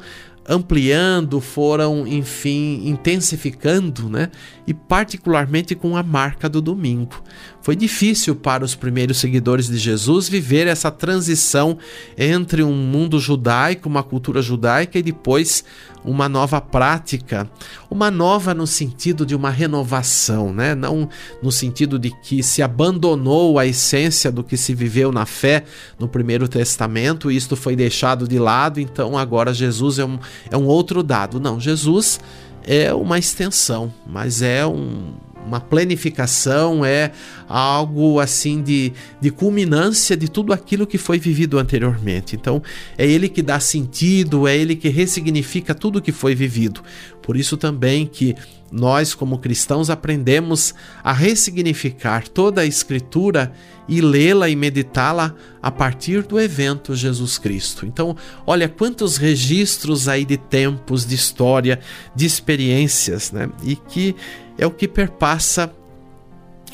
ampliando, 0.48 1.40
foram, 1.40 2.06
enfim, 2.06 2.82
intensificando, 2.84 4.08
né? 4.08 4.30
E 4.66 4.72
particularmente 4.72 5.74
com 5.74 5.96
a 5.96 6.02
marca 6.02 6.48
do 6.48 6.60
domingo. 6.60 7.20
Foi 7.66 7.74
difícil 7.74 8.36
para 8.36 8.64
os 8.64 8.76
primeiros 8.76 9.16
seguidores 9.16 9.66
de 9.66 9.76
Jesus 9.76 10.28
viver 10.28 10.68
essa 10.68 10.88
transição 10.88 11.76
entre 12.16 12.62
um 12.62 12.72
mundo 12.72 13.18
judaico, 13.18 13.88
uma 13.88 14.04
cultura 14.04 14.40
judaica 14.40 15.00
e 15.00 15.02
depois 15.02 15.64
uma 16.04 16.28
nova 16.28 16.60
prática, 16.60 17.50
uma 17.90 18.08
nova 18.08 18.54
no 18.54 18.68
sentido 18.68 19.26
de 19.26 19.34
uma 19.34 19.50
renovação, 19.50 20.52
né? 20.52 20.76
Não 20.76 21.08
no 21.42 21.50
sentido 21.50 21.98
de 21.98 22.12
que 22.22 22.40
se 22.40 22.62
abandonou 22.62 23.58
a 23.58 23.66
essência 23.66 24.30
do 24.30 24.44
que 24.44 24.56
se 24.56 24.72
viveu 24.72 25.10
na 25.10 25.26
fé 25.26 25.64
no 25.98 26.06
primeiro 26.06 26.46
testamento 26.46 27.32
isto 27.32 27.56
foi 27.56 27.74
deixado 27.74 28.28
de 28.28 28.38
lado, 28.38 28.78
então 28.78 29.18
agora 29.18 29.52
Jesus 29.52 29.98
é 29.98 30.04
um, 30.04 30.20
é 30.52 30.56
um 30.56 30.66
outro 30.66 31.02
dado. 31.02 31.40
Não, 31.40 31.58
Jesus 31.58 32.20
é 32.62 32.94
uma 32.94 33.18
extensão, 33.18 33.92
mas 34.06 34.40
é 34.40 34.64
um, 34.64 35.14
uma 35.46 35.60
planificação, 35.60 36.84
é 36.84 37.12
algo 37.48 38.20
assim 38.20 38.62
de, 38.62 38.92
de 39.20 39.30
culminância 39.30 40.16
de 40.16 40.28
tudo 40.28 40.52
aquilo 40.52 40.86
que 40.86 40.98
foi 40.98 41.18
vivido 41.18 41.58
anteriormente. 41.58 42.36
Então, 42.36 42.62
é 42.96 43.06
ele 43.06 43.28
que 43.28 43.42
dá 43.42 43.60
sentido, 43.60 44.46
é 44.46 44.56
ele 44.56 44.76
que 44.76 44.88
ressignifica 44.88 45.74
tudo 45.74 46.02
que 46.02 46.12
foi 46.12 46.34
vivido. 46.34 46.82
Por 47.22 47.36
isso 47.36 47.56
também 47.56 48.06
que 48.06 48.34
nós, 48.70 49.14
como 49.14 49.38
cristãos, 49.38 49.90
aprendemos 49.90 50.74
a 51.02 51.12
ressignificar 51.12 52.28
toda 52.28 52.60
a 52.60 52.66
Escritura 52.66 53.52
e 53.88 54.00
lê-la 54.00 54.48
e 54.48 54.56
meditá-la 54.56 55.34
a 55.62 55.70
partir 55.70 56.22
do 56.22 56.40
evento 56.40 56.94
Jesus 56.94 57.38
Cristo. 57.38 57.86
Então, 57.86 58.16
olha 58.46 58.68
quantos 58.68 59.16
registros 59.16 60.08
aí 60.08 60.24
de 60.24 60.36
tempos, 60.36 61.06
de 61.06 61.14
história, 61.14 61.78
de 62.14 62.26
experiências, 62.26 63.30
né? 63.30 63.48
E 63.62 63.76
que 63.76 64.16
é 64.58 64.66
o 64.66 64.70
que 64.70 64.88
perpassa 64.88 65.72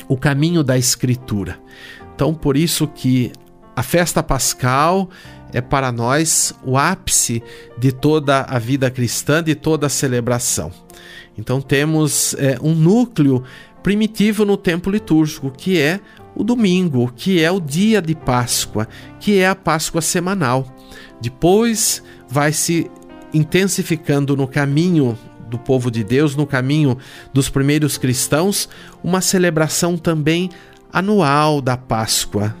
o 0.07 0.17
caminho 0.17 0.63
da 0.63 0.77
Escritura. 0.77 1.59
Então, 2.15 2.33
por 2.33 2.55
isso 2.55 2.87
que 2.87 3.31
a 3.75 3.81
festa 3.81 4.21
pascal 4.21 5.09
é 5.51 5.61
para 5.61 5.91
nós 5.91 6.53
o 6.63 6.77
ápice 6.77 7.41
de 7.77 7.91
toda 7.91 8.41
a 8.41 8.57
vida 8.57 8.89
cristã, 8.89 9.43
de 9.43 9.55
toda 9.55 9.87
a 9.87 9.89
celebração. 9.89 10.71
Então 11.37 11.61
temos 11.61 12.33
é, 12.35 12.57
um 12.61 12.73
núcleo 12.73 13.43
primitivo 13.81 14.45
no 14.45 14.57
tempo 14.57 14.89
litúrgico, 14.89 15.51
que 15.51 15.79
é 15.79 15.99
o 16.35 16.43
domingo, 16.43 17.11
que 17.15 17.41
é 17.41 17.51
o 17.51 17.59
dia 17.59 18.01
de 18.01 18.15
Páscoa, 18.15 18.87
que 19.19 19.37
é 19.39 19.47
a 19.47 19.55
Páscoa 19.55 20.01
semanal. 20.01 20.65
Depois 21.21 22.03
vai 22.27 22.51
se 22.51 22.89
intensificando 23.33 24.35
no 24.35 24.47
caminho 24.47 25.17
do 25.53 25.59
povo 25.59 25.91
de 25.91 26.03
Deus, 26.03 26.35
no 26.35 26.47
caminho 26.47 26.97
dos 27.31 27.47
primeiros 27.47 27.97
cristãos, 27.97 28.67
uma 29.03 29.21
celebração 29.21 29.97
também 29.97 30.49
anual 30.91 31.61
da 31.61 31.77
Páscoa, 31.77 32.55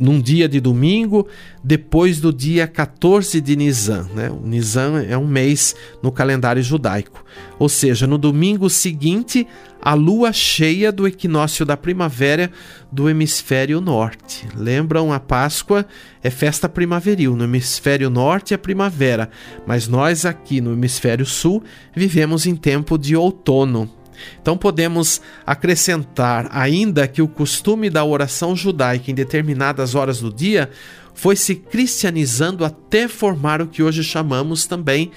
num 0.00 0.18
dia 0.18 0.48
de 0.48 0.58
domingo, 0.58 1.28
depois 1.62 2.18
do 2.20 2.32
dia 2.32 2.66
14 2.66 3.38
de 3.40 3.54
Nisan. 3.54 4.08
Né? 4.14 4.30
O 4.30 4.40
Nisan 4.46 5.04
é 5.06 5.16
um 5.16 5.26
mês 5.26 5.76
no 6.02 6.10
calendário 6.10 6.62
judaico. 6.62 7.22
Ou 7.58 7.68
seja, 7.68 8.06
no 8.06 8.16
domingo 8.16 8.70
seguinte, 8.70 9.46
a 9.82 9.92
lua 9.92 10.32
cheia 10.32 10.90
do 10.90 11.06
equinócio 11.06 11.66
da 11.66 11.76
primavera 11.76 12.50
do 12.90 13.08
hemisfério 13.10 13.80
norte. 13.80 14.48
Lembram, 14.56 15.12
a 15.12 15.20
Páscoa 15.20 15.86
é 16.22 16.30
festa 16.30 16.68
primaveril. 16.68 17.36
No 17.36 17.44
hemisfério 17.44 18.08
norte 18.08 18.54
é 18.54 18.56
primavera, 18.56 19.30
mas 19.66 19.86
nós 19.86 20.24
aqui 20.24 20.60
no 20.60 20.72
hemisfério 20.72 21.26
sul 21.26 21.62
vivemos 21.94 22.46
em 22.46 22.56
tempo 22.56 22.96
de 22.96 23.14
outono. 23.14 23.99
Então 24.40 24.56
podemos 24.56 25.20
acrescentar 25.46 26.48
ainda 26.50 27.06
que 27.06 27.22
o 27.22 27.28
costume 27.28 27.90
da 27.90 28.04
oração 28.04 28.54
judaica 28.54 29.10
em 29.10 29.14
determinadas 29.14 29.94
horas 29.94 30.20
do 30.20 30.32
dia 30.32 30.70
foi 31.14 31.36
se 31.36 31.54
cristianizando 31.54 32.64
até 32.64 33.08
formar 33.08 33.60
o 33.60 33.66
que 33.66 33.82
hoje 33.82 34.02
chamamos 34.02 34.66
também 34.66 35.10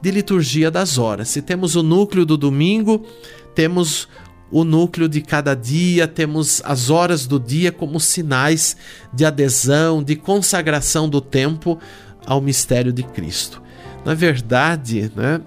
de 0.00 0.10
liturgia 0.10 0.70
das 0.70 0.98
horas. 0.98 1.28
Se 1.28 1.40
temos 1.40 1.76
o 1.76 1.82
núcleo 1.82 2.26
do 2.26 2.36
domingo, 2.36 3.06
temos 3.54 4.08
o 4.50 4.64
núcleo 4.64 5.08
de 5.08 5.20
cada 5.20 5.54
dia, 5.54 6.06
temos 6.06 6.62
as 6.64 6.90
horas 6.90 7.26
do 7.26 7.40
dia 7.40 7.72
como 7.72 7.98
sinais 7.98 8.76
de 9.12 9.24
adesão, 9.24 10.02
de 10.02 10.14
consagração 10.14 11.08
do 11.08 11.20
tempo 11.20 11.78
ao 12.26 12.40
mistério 12.40 12.92
de 12.92 13.02
Cristo. 13.02 13.62
Na 14.04 14.14
verdade, 14.14 15.10
né, 15.16 15.40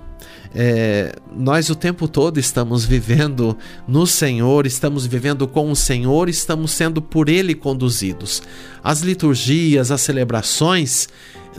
é, 0.55 1.15
nós 1.35 1.69
o 1.69 1.75
tempo 1.75 2.07
todo 2.07 2.39
estamos 2.39 2.85
vivendo 2.85 3.57
no 3.87 4.07
Senhor, 4.07 4.65
estamos 4.65 5.05
vivendo 5.05 5.47
com 5.47 5.71
o 5.71 5.75
Senhor, 5.75 6.29
estamos 6.29 6.71
sendo 6.71 7.01
por 7.01 7.29
Ele 7.29 7.53
conduzidos. 7.53 8.41
As 8.83 9.01
liturgias, 9.01 9.91
as 9.91 10.01
celebrações, 10.01 11.07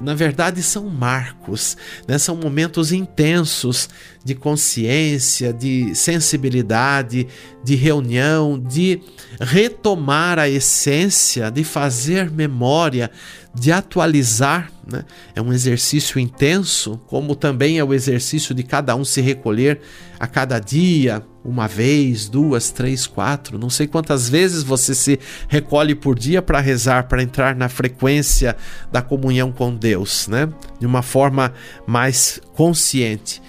na 0.03 0.15
verdade 0.15 0.63
são 0.63 0.89
marcos, 0.89 1.77
né? 2.07 2.19
são 2.19 2.37
momentos 2.37 2.93
intensos 2.93 3.89
de 4.25 4.35
consciência, 4.35 5.53
de 5.53 5.95
sensibilidade, 5.95 7.27
de 7.65 7.75
reunião, 7.75 8.59
de 8.59 9.01
retomar 9.41 10.39
a 10.39 10.49
essência, 10.49 11.51
de 11.51 11.65
fazer 11.65 12.31
memória, 12.31 13.11
de 13.55 13.73
atualizar. 13.73 14.71
Né? 14.91 15.05
É 15.35 15.43
um 15.43 15.53
exercício 15.53 16.19
intenso, 16.19 17.01
como 17.07 17.35
também 17.35 17.79
é 17.79 17.85
o 17.85 17.95
exercício 17.95 18.55
de 18.55 18.63
cada 18.63 18.95
um 18.95 19.05
se 19.05 19.21
recolher 19.21 19.81
a 20.19 20.27
cada 20.27 20.59
dia, 20.59 21.23
uma 21.49 21.67
vez, 21.67 22.29
duas, 22.29 22.71
três, 22.71 23.07
quatro, 23.07 23.59
não 23.59 23.71
sei 23.71 23.87
quantas 23.87 24.29
vezes 24.29 24.63
você 24.63 24.95
se 24.95 25.19
recolhe 25.49 25.95
por 25.95 26.19
dia 26.19 26.43
para 26.43 26.61
rezar, 26.61 27.09
para 27.09 27.23
entrar 27.23 27.57
na 27.57 27.69
frequência 27.69 28.57
da 28.93 29.01
comunhão 29.01 29.51
com 29.51 29.75
Deus, 29.75 30.29
né? 30.29 30.49
De 30.79 30.87
uma 30.87 31.03
forma 31.03 31.53
mais 31.87 32.41
consciente. 32.55 33.41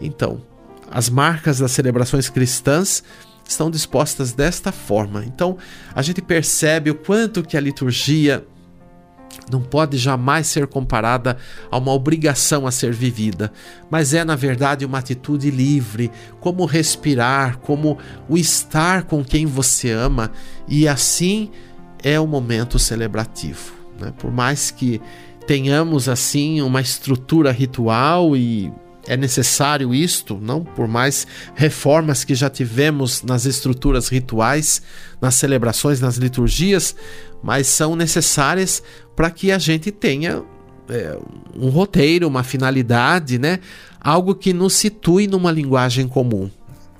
Então, 0.00 0.42
as 0.90 1.08
marcas 1.08 1.58
das 1.58 1.72
celebrações 1.72 2.28
cristãs 2.28 3.02
estão 3.48 3.70
dispostas 3.70 4.32
desta 4.32 4.72
forma. 4.72 5.24
Então, 5.24 5.56
a 5.94 6.02
gente 6.02 6.20
percebe 6.20 6.90
o 6.90 6.94
quanto 6.94 7.42
que 7.42 7.56
a 7.56 7.60
liturgia 7.60 8.44
não 9.50 9.62
pode 9.62 9.96
jamais 9.96 10.46
ser 10.46 10.66
comparada 10.66 11.36
a 11.70 11.78
uma 11.78 11.92
obrigação 11.92 12.66
a 12.66 12.70
ser 12.70 12.92
vivida, 12.92 13.52
mas 13.90 14.14
é, 14.14 14.24
na 14.24 14.36
verdade, 14.36 14.84
uma 14.84 14.98
atitude 14.98 15.50
livre, 15.50 16.10
como 16.40 16.64
respirar, 16.64 17.58
como 17.58 17.98
o 18.28 18.36
estar 18.36 19.04
com 19.04 19.24
quem 19.24 19.46
você 19.46 19.90
ama, 19.90 20.32
e 20.68 20.88
assim 20.88 21.50
é 22.02 22.18
o 22.18 22.26
momento 22.26 22.78
celebrativo. 22.78 23.72
Né? 23.98 24.12
Por 24.18 24.30
mais 24.30 24.70
que 24.70 25.00
tenhamos 25.46 26.08
assim 26.08 26.60
uma 26.60 26.80
estrutura 26.80 27.52
ritual 27.52 28.36
e 28.36 28.72
é 29.06 29.16
necessário 29.16 29.94
isto, 29.94 30.38
não 30.40 30.64
por 30.64 30.88
mais 30.88 31.26
reformas 31.54 32.24
que 32.24 32.34
já 32.34 32.50
tivemos 32.50 33.22
nas 33.22 33.44
estruturas 33.46 34.08
rituais, 34.08 34.82
nas 35.20 35.36
celebrações, 35.36 36.00
nas 36.00 36.16
liturgias, 36.16 36.94
mas 37.42 37.68
são 37.68 37.94
necessárias 37.94 38.82
para 39.16 39.30
que 39.30 39.50
a 39.50 39.58
gente 39.58 39.90
tenha 39.90 40.44
é, 40.88 41.18
um 41.56 41.68
roteiro, 41.70 42.28
uma 42.28 42.44
finalidade, 42.44 43.38
né? 43.38 43.58
Algo 44.00 44.34
que 44.34 44.52
nos 44.52 44.74
situe 44.74 45.26
numa 45.26 45.50
linguagem 45.50 46.06
comum. 46.06 46.48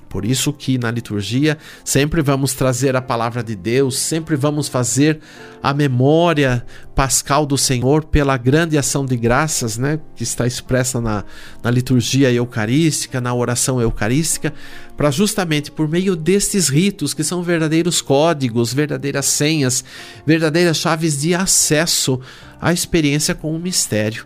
Por 0.09 0.25
isso 0.25 0.53
que 0.53 0.79
na 0.79 0.91
liturgia 0.91 1.59
sempre 1.85 2.23
vamos 2.23 2.55
trazer 2.55 2.97
a 2.97 3.03
palavra 3.03 3.43
de 3.43 3.55
Deus, 3.55 3.99
sempre 3.99 4.35
vamos 4.35 4.67
fazer 4.67 5.21
a 5.63 5.75
memória 5.75 6.65
pascal 6.97 7.45
do 7.45 7.59
Senhor 7.59 8.05
pela 8.05 8.39
grande 8.39 8.79
ação 8.79 9.05
de 9.05 9.19
graças, 9.19 9.77
né, 9.77 10.01
que 10.17 10.23
está 10.23 10.47
expressa 10.47 10.99
na, 10.99 11.27
na 11.63 11.71
liturgia 11.71 12.33
eucarística, 12.33 13.21
na 13.21 13.35
oração 13.35 13.79
eucarística, 13.79 14.55
para 14.97 15.11
justamente 15.11 15.71
por 15.71 15.87
meio 15.87 16.17
destes 16.17 16.71
ritos 16.71 17.13
que 17.13 17.23
são 17.23 17.43
verdadeiros 17.43 18.01
códigos, 18.01 18.73
verdadeiras 18.73 19.27
senhas, 19.27 19.85
verdadeiras 20.25 20.79
chaves 20.79 21.21
de 21.21 21.35
acesso 21.35 22.19
à 22.59 22.73
experiência 22.73 23.35
com 23.35 23.55
o 23.55 23.59
mistério. 23.59 24.25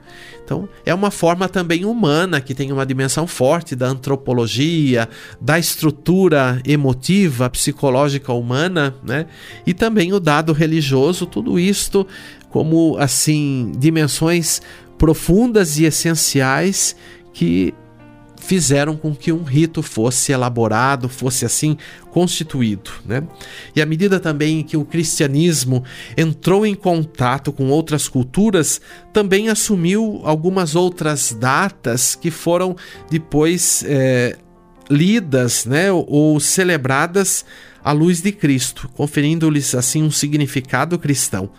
Então, 0.51 0.69
é 0.85 0.93
uma 0.93 1.13
forma 1.13 1.49
também 1.49 1.85
humana 1.85 2.41
que 2.41 2.57
tem 2.57 2.73
uma 2.73 2.85
dimensão 2.85 3.25
forte 3.25 3.77
da 3.77 3.87
antropologia, 3.87 5.09
da 5.41 5.61
estrutura 5.61 6.61
emotiva, 6.67 7.49
psicológica 7.49 8.33
humana, 8.33 8.93
né? 9.01 9.27
E 9.65 9.73
também 9.73 10.13
o 10.13 10.19
dado 10.19 10.53
religioso, 10.53 11.25
tudo 11.25 11.57
isto 11.57 12.05
como 12.51 12.97
assim 12.99 13.73
dimensões 13.79 14.61
profundas 14.99 15.79
e 15.79 15.85
essenciais 15.85 16.95
que 17.33 17.73
fizeram 18.37 18.97
com 18.97 19.15
que 19.15 19.31
um 19.31 19.45
rito 19.45 19.83
fosse 19.83 20.33
elaborado, 20.33 21.09
fosse 21.09 21.45
assim 21.45 21.77
constituído. 22.11 22.91
Né? 23.05 23.23
E 23.77 23.81
à 23.81 23.87
medida 23.87 24.19
também 24.19 24.63
que 24.63 24.77
o 24.77 24.85
cristianismo 24.85 25.85
entrou 26.17 26.67
em 26.67 26.75
contato 26.75 27.53
com 27.53 27.69
outras 27.69 28.09
culturas, 28.09 28.81
também 29.13 29.49
assumiu 29.49 30.21
algumas 30.25 30.75
outras 30.75 31.37
datas 31.39 32.15
que 32.15 32.31
foram 32.31 32.75
depois 33.11 33.85
é, 33.87 34.37
lidas 34.91 35.65
né, 35.65 35.93
ou 35.93 36.41
celebradas 36.41 37.45
à 37.83 37.93
luz 37.93 38.21
de 38.21 38.33
Cristo, 38.33 38.89
conferindo-lhes 38.95 39.75
assim 39.75 40.03
um 40.03 40.11
significado 40.11 40.99
cristão 40.99 41.51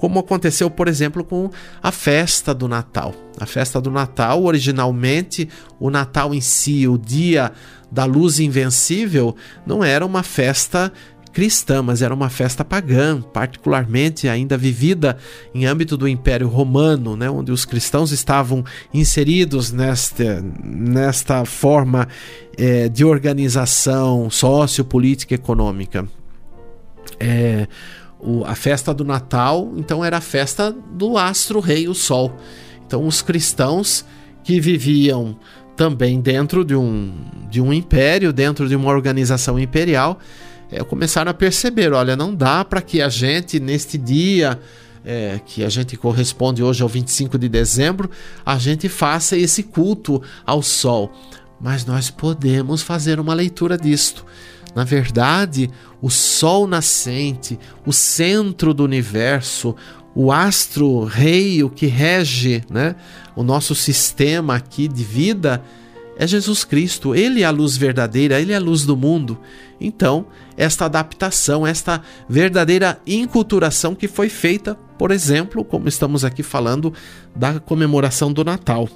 como 0.00 0.18
aconteceu, 0.18 0.70
por 0.70 0.88
exemplo, 0.88 1.22
com 1.22 1.50
a 1.82 1.92
festa 1.92 2.54
do 2.54 2.66
Natal. 2.66 3.14
A 3.38 3.44
festa 3.44 3.78
do 3.82 3.90
Natal, 3.90 4.42
originalmente, 4.42 5.46
o 5.78 5.90
Natal 5.90 6.32
em 6.32 6.40
si, 6.40 6.88
o 6.88 6.96
dia 6.96 7.52
da 7.92 8.06
luz 8.06 8.40
invencível, 8.40 9.36
não 9.66 9.84
era 9.84 10.06
uma 10.06 10.22
festa 10.22 10.90
cristã, 11.32 11.82
mas 11.82 12.02
era 12.02 12.12
uma 12.12 12.28
festa 12.28 12.64
pagã, 12.64 13.20
particularmente 13.20 14.28
ainda 14.28 14.56
vivida 14.56 15.16
em 15.54 15.66
âmbito 15.66 15.96
do 15.96 16.08
Império 16.08 16.48
Romano, 16.48 17.16
né, 17.16 17.30
onde 17.30 17.52
os 17.52 17.64
cristãos 17.64 18.12
estavam 18.12 18.64
inseridos 18.92 19.72
nesta, 19.72 20.42
nesta 20.62 21.44
forma 21.44 22.08
é, 22.56 22.88
de 22.88 23.04
organização 23.04 24.28
sociopolítica 24.30 25.34
e 25.34 25.36
econômica. 25.36 26.06
É, 27.18 27.66
o, 28.18 28.44
a 28.44 28.54
festa 28.54 28.92
do 28.92 29.04
Natal, 29.04 29.72
então 29.76 30.04
era 30.04 30.18
a 30.18 30.20
festa 30.20 30.70
do 30.70 31.16
astro 31.16 31.60
rei, 31.60 31.88
o 31.88 31.94
Sol. 31.94 32.32
Então 32.86 33.06
os 33.06 33.22
cristãos 33.22 34.04
que 34.42 34.60
viviam 34.60 35.36
também 35.76 36.20
dentro 36.20 36.64
de 36.64 36.74
um, 36.74 37.12
de 37.48 37.60
um 37.60 37.72
império, 37.72 38.32
dentro 38.32 38.68
de 38.68 38.76
uma 38.76 38.90
organização 38.90 39.58
imperial, 39.58 40.18
é, 40.70 40.82
começaram 40.84 41.30
a 41.30 41.34
perceber: 41.34 41.92
olha, 41.92 42.16
não 42.16 42.34
dá 42.34 42.64
para 42.64 42.80
que 42.80 43.02
a 43.02 43.08
gente, 43.08 43.58
neste 43.58 43.98
dia 43.98 44.58
é, 45.04 45.40
que 45.44 45.64
a 45.64 45.68
gente 45.68 45.96
corresponde 45.96 46.62
hoje 46.62 46.82
ao 46.82 46.88
25 46.88 47.38
de 47.38 47.48
dezembro, 47.48 48.10
a 48.44 48.58
gente 48.58 48.88
faça 48.88 49.36
esse 49.36 49.62
culto 49.62 50.22
ao 50.44 50.62
Sol. 50.62 51.12
Mas 51.60 51.84
nós 51.84 52.10
podemos 52.10 52.80
fazer 52.82 53.20
uma 53.20 53.34
leitura 53.34 53.76
disto. 53.76 54.24
Na 54.74 54.84
verdade, 54.84 55.68
o 56.00 56.08
sol 56.08 56.66
nascente, 56.66 57.58
o 57.84 57.92
centro 57.92 58.72
do 58.72 58.84
universo, 58.84 59.74
o 60.14 60.32
astro 60.32 61.04
rei, 61.04 61.62
o 61.62 61.68
que 61.68 61.86
rege 61.86 62.62
né, 62.70 62.94
o 63.36 63.42
nosso 63.42 63.74
sistema 63.74 64.56
aqui 64.56 64.88
de 64.88 65.04
vida, 65.04 65.62
é 66.20 66.26
Jesus 66.26 66.64
Cristo. 66.64 67.14
Ele 67.14 67.40
é 67.40 67.46
a 67.46 67.50
luz 67.50 67.78
verdadeira, 67.78 68.38
ele 68.38 68.52
é 68.52 68.56
a 68.56 68.60
luz 68.60 68.84
do 68.84 68.94
mundo. 68.94 69.38
Então, 69.80 70.26
esta 70.54 70.84
adaptação, 70.84 71.66
esta 71.66 72.02
verdadeira 72.28 73.00
inculturação 73.06 73.94
que 73.94 74.06
foi 74.06 74.28
feita, 74.28 74.74
por 74.98 75.10
exemplo, 75.10 75.64
como 75.64 75.88
estamos 75.88 76.22
aqui 76.22 76.42
falando 76.42 76.92
da 77.34 77.58
comemoração 77.58 78.30
do 78.30 78.44
Natal. 78.44 78.86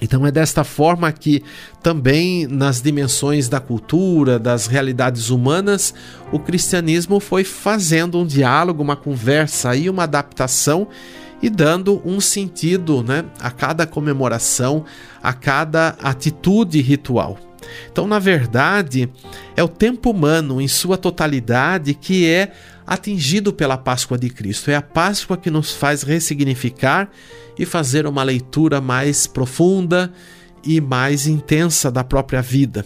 Então 0.00 0.26
é 0.26 0.30
desta 0.30 0.64
forma 0.64 1.12
que 1.12 1.42
também 1.82 2.46
nas 2.46 2.80
dimensões 2.80 3.46
da 3.46 3.60
cultura, 3.60 4.38
das 4.38 4.66
realidades 4.66 5.28
humanas, 5.28 5.94
o 6.32 6.38
cristianismo 6.38 7.20
foi 7.20 7.44
fazendo 7.44 8.18
um 8.18 8.26
diálogo, 8.26 8.82
uma 8.82 8.96
conversa 8.96 9.76
e 9.76 9.90
uma 9.90 10.04
adaptação 10.04 10.88
e 11.42 11.50
dando 11.50 12.00
um 12.04 12.20
sentido 12.20 13.02
né, 13.02 13.24
a 13.40 13.50
cada 13.50 13.86
comemoração, 13.86 14.84
a 15.22 15.32
cada 15.32 15.96
atitude 16.00 16.80
ritual. 16.80 17.38
Então, 17.90 18.06
na 18.06 18.18
verdade, 18.18 19.08
é 19.56 19.62
o 19.62 19.68
tempo 19.68 20.10
humano 20.10 20.60
em 20.60 20.68
sua 20.68 20.96
totalidade 20.96 21.94
que 21.94 22.28
é 22.28 22.52
atingido 22.86 23.52
pela 23.52 23.76
Páscoa 23.76 24.18
de 24.18 24.28
Cristo. 24.28 24.70
É 24.70 24.76
a 24.76 24.82
Páscoa 24.82 25.36
que 25.36 25.50
nos 25.50 25.72
faz 25.72 26.02
ressignificar 26.02 27.08
e 27.58 27.64
fazer 27.64 28.06
uma 28.06 28.22
leitura 28.22 28.80
mais 28.80 29.26
profunda 29.26 30.12
e 30.62 30.80
mais 30.80 31.26
intensa 31.26 31.90
da 31.90 32.02
própria 32.02 32.40
vida. 32.40 32.84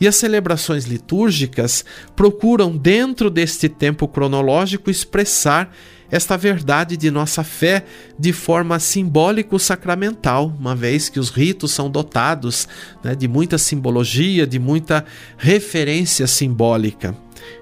E 0.00 0.06
as 0.06 0.16
celebrações 0.16 0.84
litúrgicas 0.84 1.84
procuram, 2.14 2.76
dentro 2.76 3.30
deste 3.30 3.68
tempo 3.68 4.06
cronológico, 4.06 4.90
expressar 4.90 5.74
esta 6.10 6.36
verdade 6.36 6.96
de 6.96 7.10
nossa 7.10 7.42
fé 7.42 7.84
de 8.18 8.32
forma 8.32 8.78
simbólico-sacramental, 8.78 10.54
uma 10.58 10.74
vez 10.74 11.08
que 11.08 11.18
os 11.18 11.30
ritos 11.30 11.72
são 11.72 11.90
dotados 11.90 12.68
né, 13.02 13.14
de 13.14 13.26
muita 13.26 13.58
simbologia, 13.58 14.46
de 14.46 14.58
muita 14.58 15.04
referência 15.36 16.26
simbólica. 16.26 17.16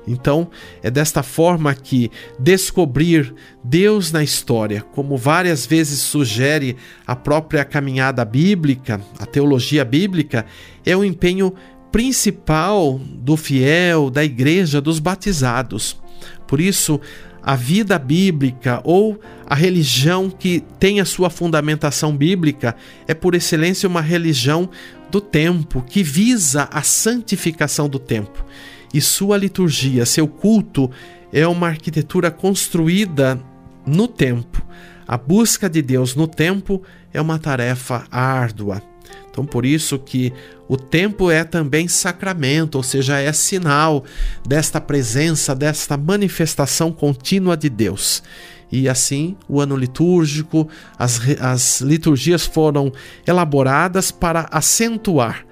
Então, 0.06 0.50
é 0.82 0.90
desta 0.90 1.22
forma 1.22 1.74
que 1.74 2.10
descobrir 2.38 3.34
Deus 3.62 4.12
na 4.12 4.22
história, 4.22 4.82
como 4.92 5.16
várias 5.16 5.66
vezes 5.66 6.00
sugere 6.00 6.76
a 7.06 7.14
própria 7.14 7.64
caminhada 7.64 8.24
bíblica, 8.24 9.00
a 9.18 9.26
teologia 9.26 9.84
bíblica, 9.84 10.46
é 10.84 10.96
o 10.96 11.04
empenho 11.04 11.54
principal 11.90 12.98
do 12.98 13.36
fiel, 13.36 14.10
da 14.10 14.24
igreja, 14.24 14.80
dos 14.80 14.98
batizados. 14.98 16.00
Por 16.46 16.60
isso, 16.60 17.00
a 17.42 17.56
vida 17.56 17.98
bíblica 17.98 18.80
ou 18.84 19.20
a 19.46 19.54
religião 19.54 20.30
que 20.30 20.62
tem 20.78 21.00
a 21.00 21.04
sua 21.04 21.28
fundamentação 21.28 22.16
bíblica 22.16 22.76
é 23.06 23.14
por 23.14 23.34
excelência 23.34 23.88
uma 23.88 24.00
religião 24.00 24.70
do 25.10 25.20
tempo, 25.20 25.82
que 25.82 26.02
visa 26.02 26.68
a 26.72 26.82
santificação 26.82 27.88
do 27.88 27.98
tempo 27.98 28.44
e 28.92 29.00
sua 29.00 29.36
liturgia, 29.36 30.04
seu 30.04 30.28
culto, 30.28 30.90
é 31.32 31.46
uma 31.46 31.68
arquitetura 31.68 32.30
construída 32.30 33.40
no 33.86 34.06
tempo. 34.06 34.62
A 35.08 35.16
busca 35.16 35.68
de 35.68 35.80
Deus 35.80 36.14
no 36.14 36.28
tempo 36.28 36.82
é 37.12 37.20
uma 37.20 37.38
tarefa 37.38 38.04
árdua. 38.10 38.91
Então, 39.30 39.44
por 39.44 39.64
isso 39.64 39.98
que 39.98 40.32
o 40.68 40.76
tempo 40.76 41.30
é 41.30 41.44
também 41.44 41.88
sacramento, 41.88 42.76
ou 42.76 42.82
seja, 42.82 43.18
é 43.18 43.32
sinal 43.32 44.04
desta 44.46 44.80
presença, 44.80 45.54
desta 45.54 45.96
manifestação 45.96 46.92
contínua 46.92 47.56
de 47.56 47.68
Deus. 47.68 48.22
E 48.70 48.88
assim, 48.88 49.36
o 49.48 49.60
ano 49.60 49.76
litúrgico, 49.76 50.68
as, 50.98 51.20
as 51.40 51.80
liturgias 51.80 52.46
foram 52.46 52.90
elaboradas 53.26 54.10
para 54.10 54.48
acentuar 54.50 55.44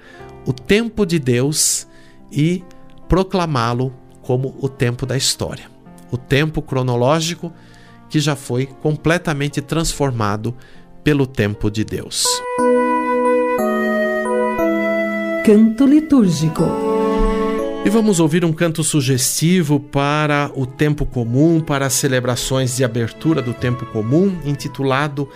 o 0.45 0.51
tempo 0.51 1.05
de 1.05 1.19
Deus 1.19 1.87
e 2.31 2.63
proclamá-lo 3.07 3.93
como 4.21 4.55
o 4.59 4.67
tempo 4.69 5.05
da 5.05 5.17
história, 5.17 5.65
o 6.09 6.17
tempo 6.17 6.61
cronológico 6.61 7.53
que 8.09 8.19
já 8.19 8.35
foi 8.35 8.65
completamente 8.65 9.61
transformado 9.61 10.55
pelo 11.03 11.25
tempo 11.25 11.69
de 11.69 11.83
Deus. 11.83 12.25
Canto 15.43 15.87
litúrgico. 15.87 16.63
E 17.83 17.89
vamos 17.89 18.19
ouvir 18.19 18.45
um 18.45 18.53
canto 18.53 18.83
sugestivo 18.83 19.79
para 19.79 20.51
o 20.55 20.67
tempo 20.67 21.03
comum, 21.03 21.59
para 21.59 21.87
as 21.87 21.93
celebrações 21.93 22.77
de 22.77 22.83
abertura 22.83 23.41
do 23.41 23.51
tempo 23.51 23.83
comum, 23.87 24.37
intitulado 24.45 25.27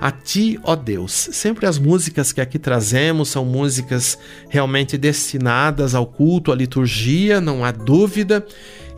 a 0.00 0.10
ti, 0.10 0.58
ó 0.64 0.74
Deus. 0.74 1.12
Sempre 1.12 1.64
as 1.66 1.78
músicas 1.78 2.32
que 2.32 2.40
aqui 2.40 2.58
trazemos 2.58 3.28
são 3.28 3.44
músicas 3.44 4.18
realmente 4.48 4.98
destinadas 4.98 5.94
ao 5.94 6.06
culto, 6.06 6.50
à 6.50 6.56
liturgia, 6.56 7.40
não 7.40 7.64
há 7.64 7.70
dúvida. 7.70 8.44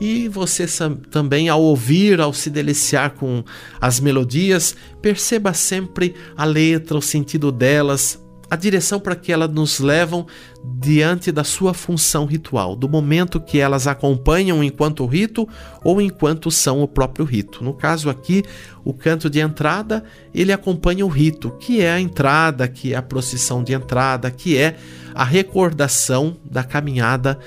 E 0.00 0.28
você 0.28 0.66
também, 1.10 1.50
ao 1.50 1.60
ouvir, 1.60 2.22
ao 2.22 2.32
se 2.32 2.48
deliciar 2.48 3.10
com 3.10 3.44
as 3.78 4.00
melodias, 4.00 4.74
perceba 5.02 5.52
sempre 5.52 6.14
a 6.34 6.46
letra, 6.46 6.96
o 6.96 7.02
sentido 7.02 7.52
delas, 7.52 8.23
a 8.50 8.56
direção 8.56 9.00
para 9.00 9.16
que 9.16 9.32
elas 9.32 9.50
nos 9.50 9.80
levam 9.80 10.26
diante 10.62 11.30
da 11.32 11.44
sua 11.44 11.74
função 11.74 12.24
ritual, 12.24 12.76
do 12.76 12.88
momento 12.88 13.40
que 13.40 13.58
elas 13.58 13.86
acompanham 13.86 14.62
enquanto 14.62 15.06
rito 15.06 15.48
ou 15.82 16.00
enquanto 16.00 16.50
são 16.50 16.82
o 16.82 16.88
próprio 16.88 17.24
rito. 17.24 17.62
No 17.62 17.74
caso 17.74 18.08
aqui, 18.08 18.42
o 18.84 18.92
canto 18.92 19.28
de 19.28 19.40
entrada, 19.40 20.04
ele 20.34 20.52
acompanha 20.52 21.04
o 21.04 21.08
rito, 21.08 21.50
que 21.60 21.80
é 21.80 21.92
a 21.92 22.00
entrada, 22.00 22.68
que 22.68 22.94
é 22.94 22.96
a 22.96 23.02
procissão 23.02 23.62
de 23.62 23.72
entrada, 23.72 24.30
que 24.30 24.56
é 24.56 24.76
a 25.14 25.24
recordação 25.24 26.36
da 26.44 26.62
caminhada 26.62 27.38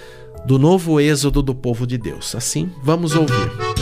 do 0.45 0.57
novo 0.57 0.99
êxodo 0.99 1.41
do 1.41 1.53
povo 1.53 1.85
de 1.85 1.97
Deus. 1.97 2.33
Assim, 2.35 2.71
vamos 2.83 3.15
ouvir. 3.15 3.76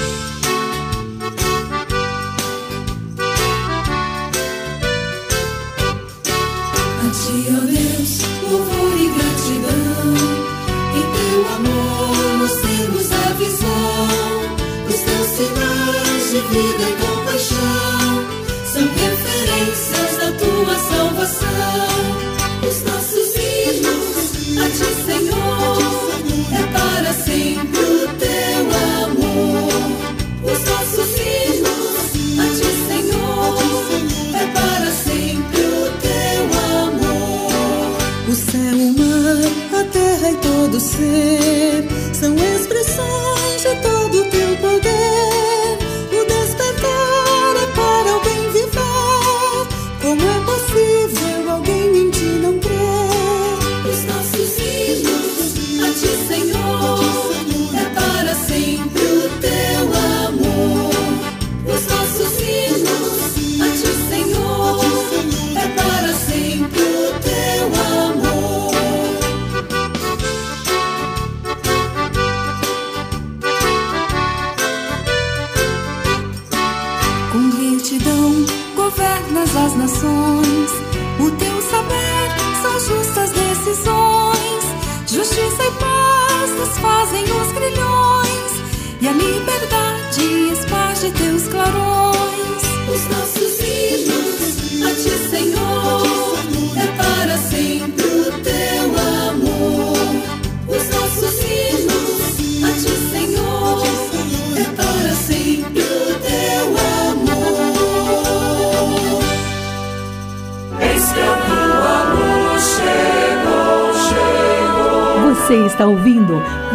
Você 16.47 18.04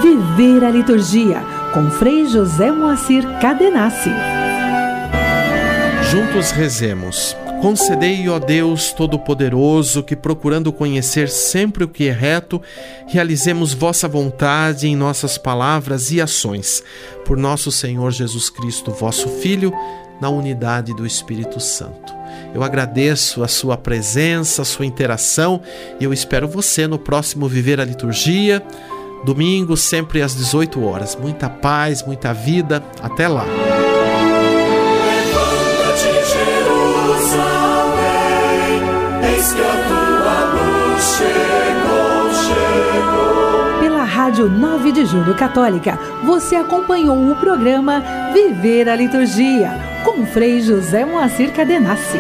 Viver 0.00 0.64
a 0.64 0.70
Liturgia 0.70 1.42
com 1.72 1.90
Frei 1.90 2.26
José 2.26 2.70
Moacir 2.72 3.24
Cadenassi. 3.40 4.10
Juntos 6.10 6.50
rezemos. 6.50 7.36
Concedei, 7.60 8.26
ó 8.28 8.38
Deus 8.38 8.92
Todo-Poderoso, 8.92 10.02
que 10.02 10.16
procurando 10.16 10.72
conhecer 10.72 11.28
sempre 11.28 11.84
o 11.84 11.88
que 11.88 12.08
é 12.08 12.12
reto, 12.12 12.60
realizemos 13.06 13.74
vossa 13.74 14.08
vontade 14.08 14.88
em 14.88 14.96
nossas 14.96 15.36
palavras 15.36 16.10
e 16.10 16.20
ações. 16.20 16.82
Por 17.24 17.36
nosso 17.36 17.70
Senhor 17.70 18.10
Jesus 18.10 18.48
Cristo, 18.48 18.90
vosso 18.90 19.28
Filho, 19.28 19.72
na 20.20 20.28
unidade 20.28 20.94
do 20.94 21.06
Espírito 21.06 21.60
Santo. 21.60 22.14
Eu 22.54 22.62
agradeço 22.62 23.42
a 23.42 23.48
sua 23.48 23.76
presença, 23.76 24.62
a 24.62 24.64
sua 24.64 24.86
interação 24.86 25.60
e 26.00 26.04
eu 26.04 26.12
espero 26.12 26.48
você 26.48 26.86
no 26.86 26.98
próximo 26.98 27.48
Viver 27.48 27.80
a 27.80 27.84
Liturgia, 27.84 28.62
domingo, 29.24 29.76
sempre 29.76 30.22
às 30.22 30.34
18 30.34 30.82
horas. 30.84 31.16
Muita 31.16 31.48
paz, 31.48 32.02
muita 32.04 32.32
vida. 32.32 32.82
Até 33.02 33.28
lá. 33.28 33.44
Pela 43.80 44.04
Rádio 44.04 44.48
9 44.48 44.92
de 44.92 45.04
Julho 45.06 45.34
Católica, 45.34 45.98
você 46.24 46.56
acompanhou 46.56 47.30
o 47.30 47.36
programa 47.36 48.02
Viver 48.32 48.88
a 48.88 48.96
Liturgia 48.96 49.70
com 50.04 50.24
Frei 50.26 50.60
José 50.60 51.04
Moacir 51.04 51.52
Cadenassi. 51.52 52.18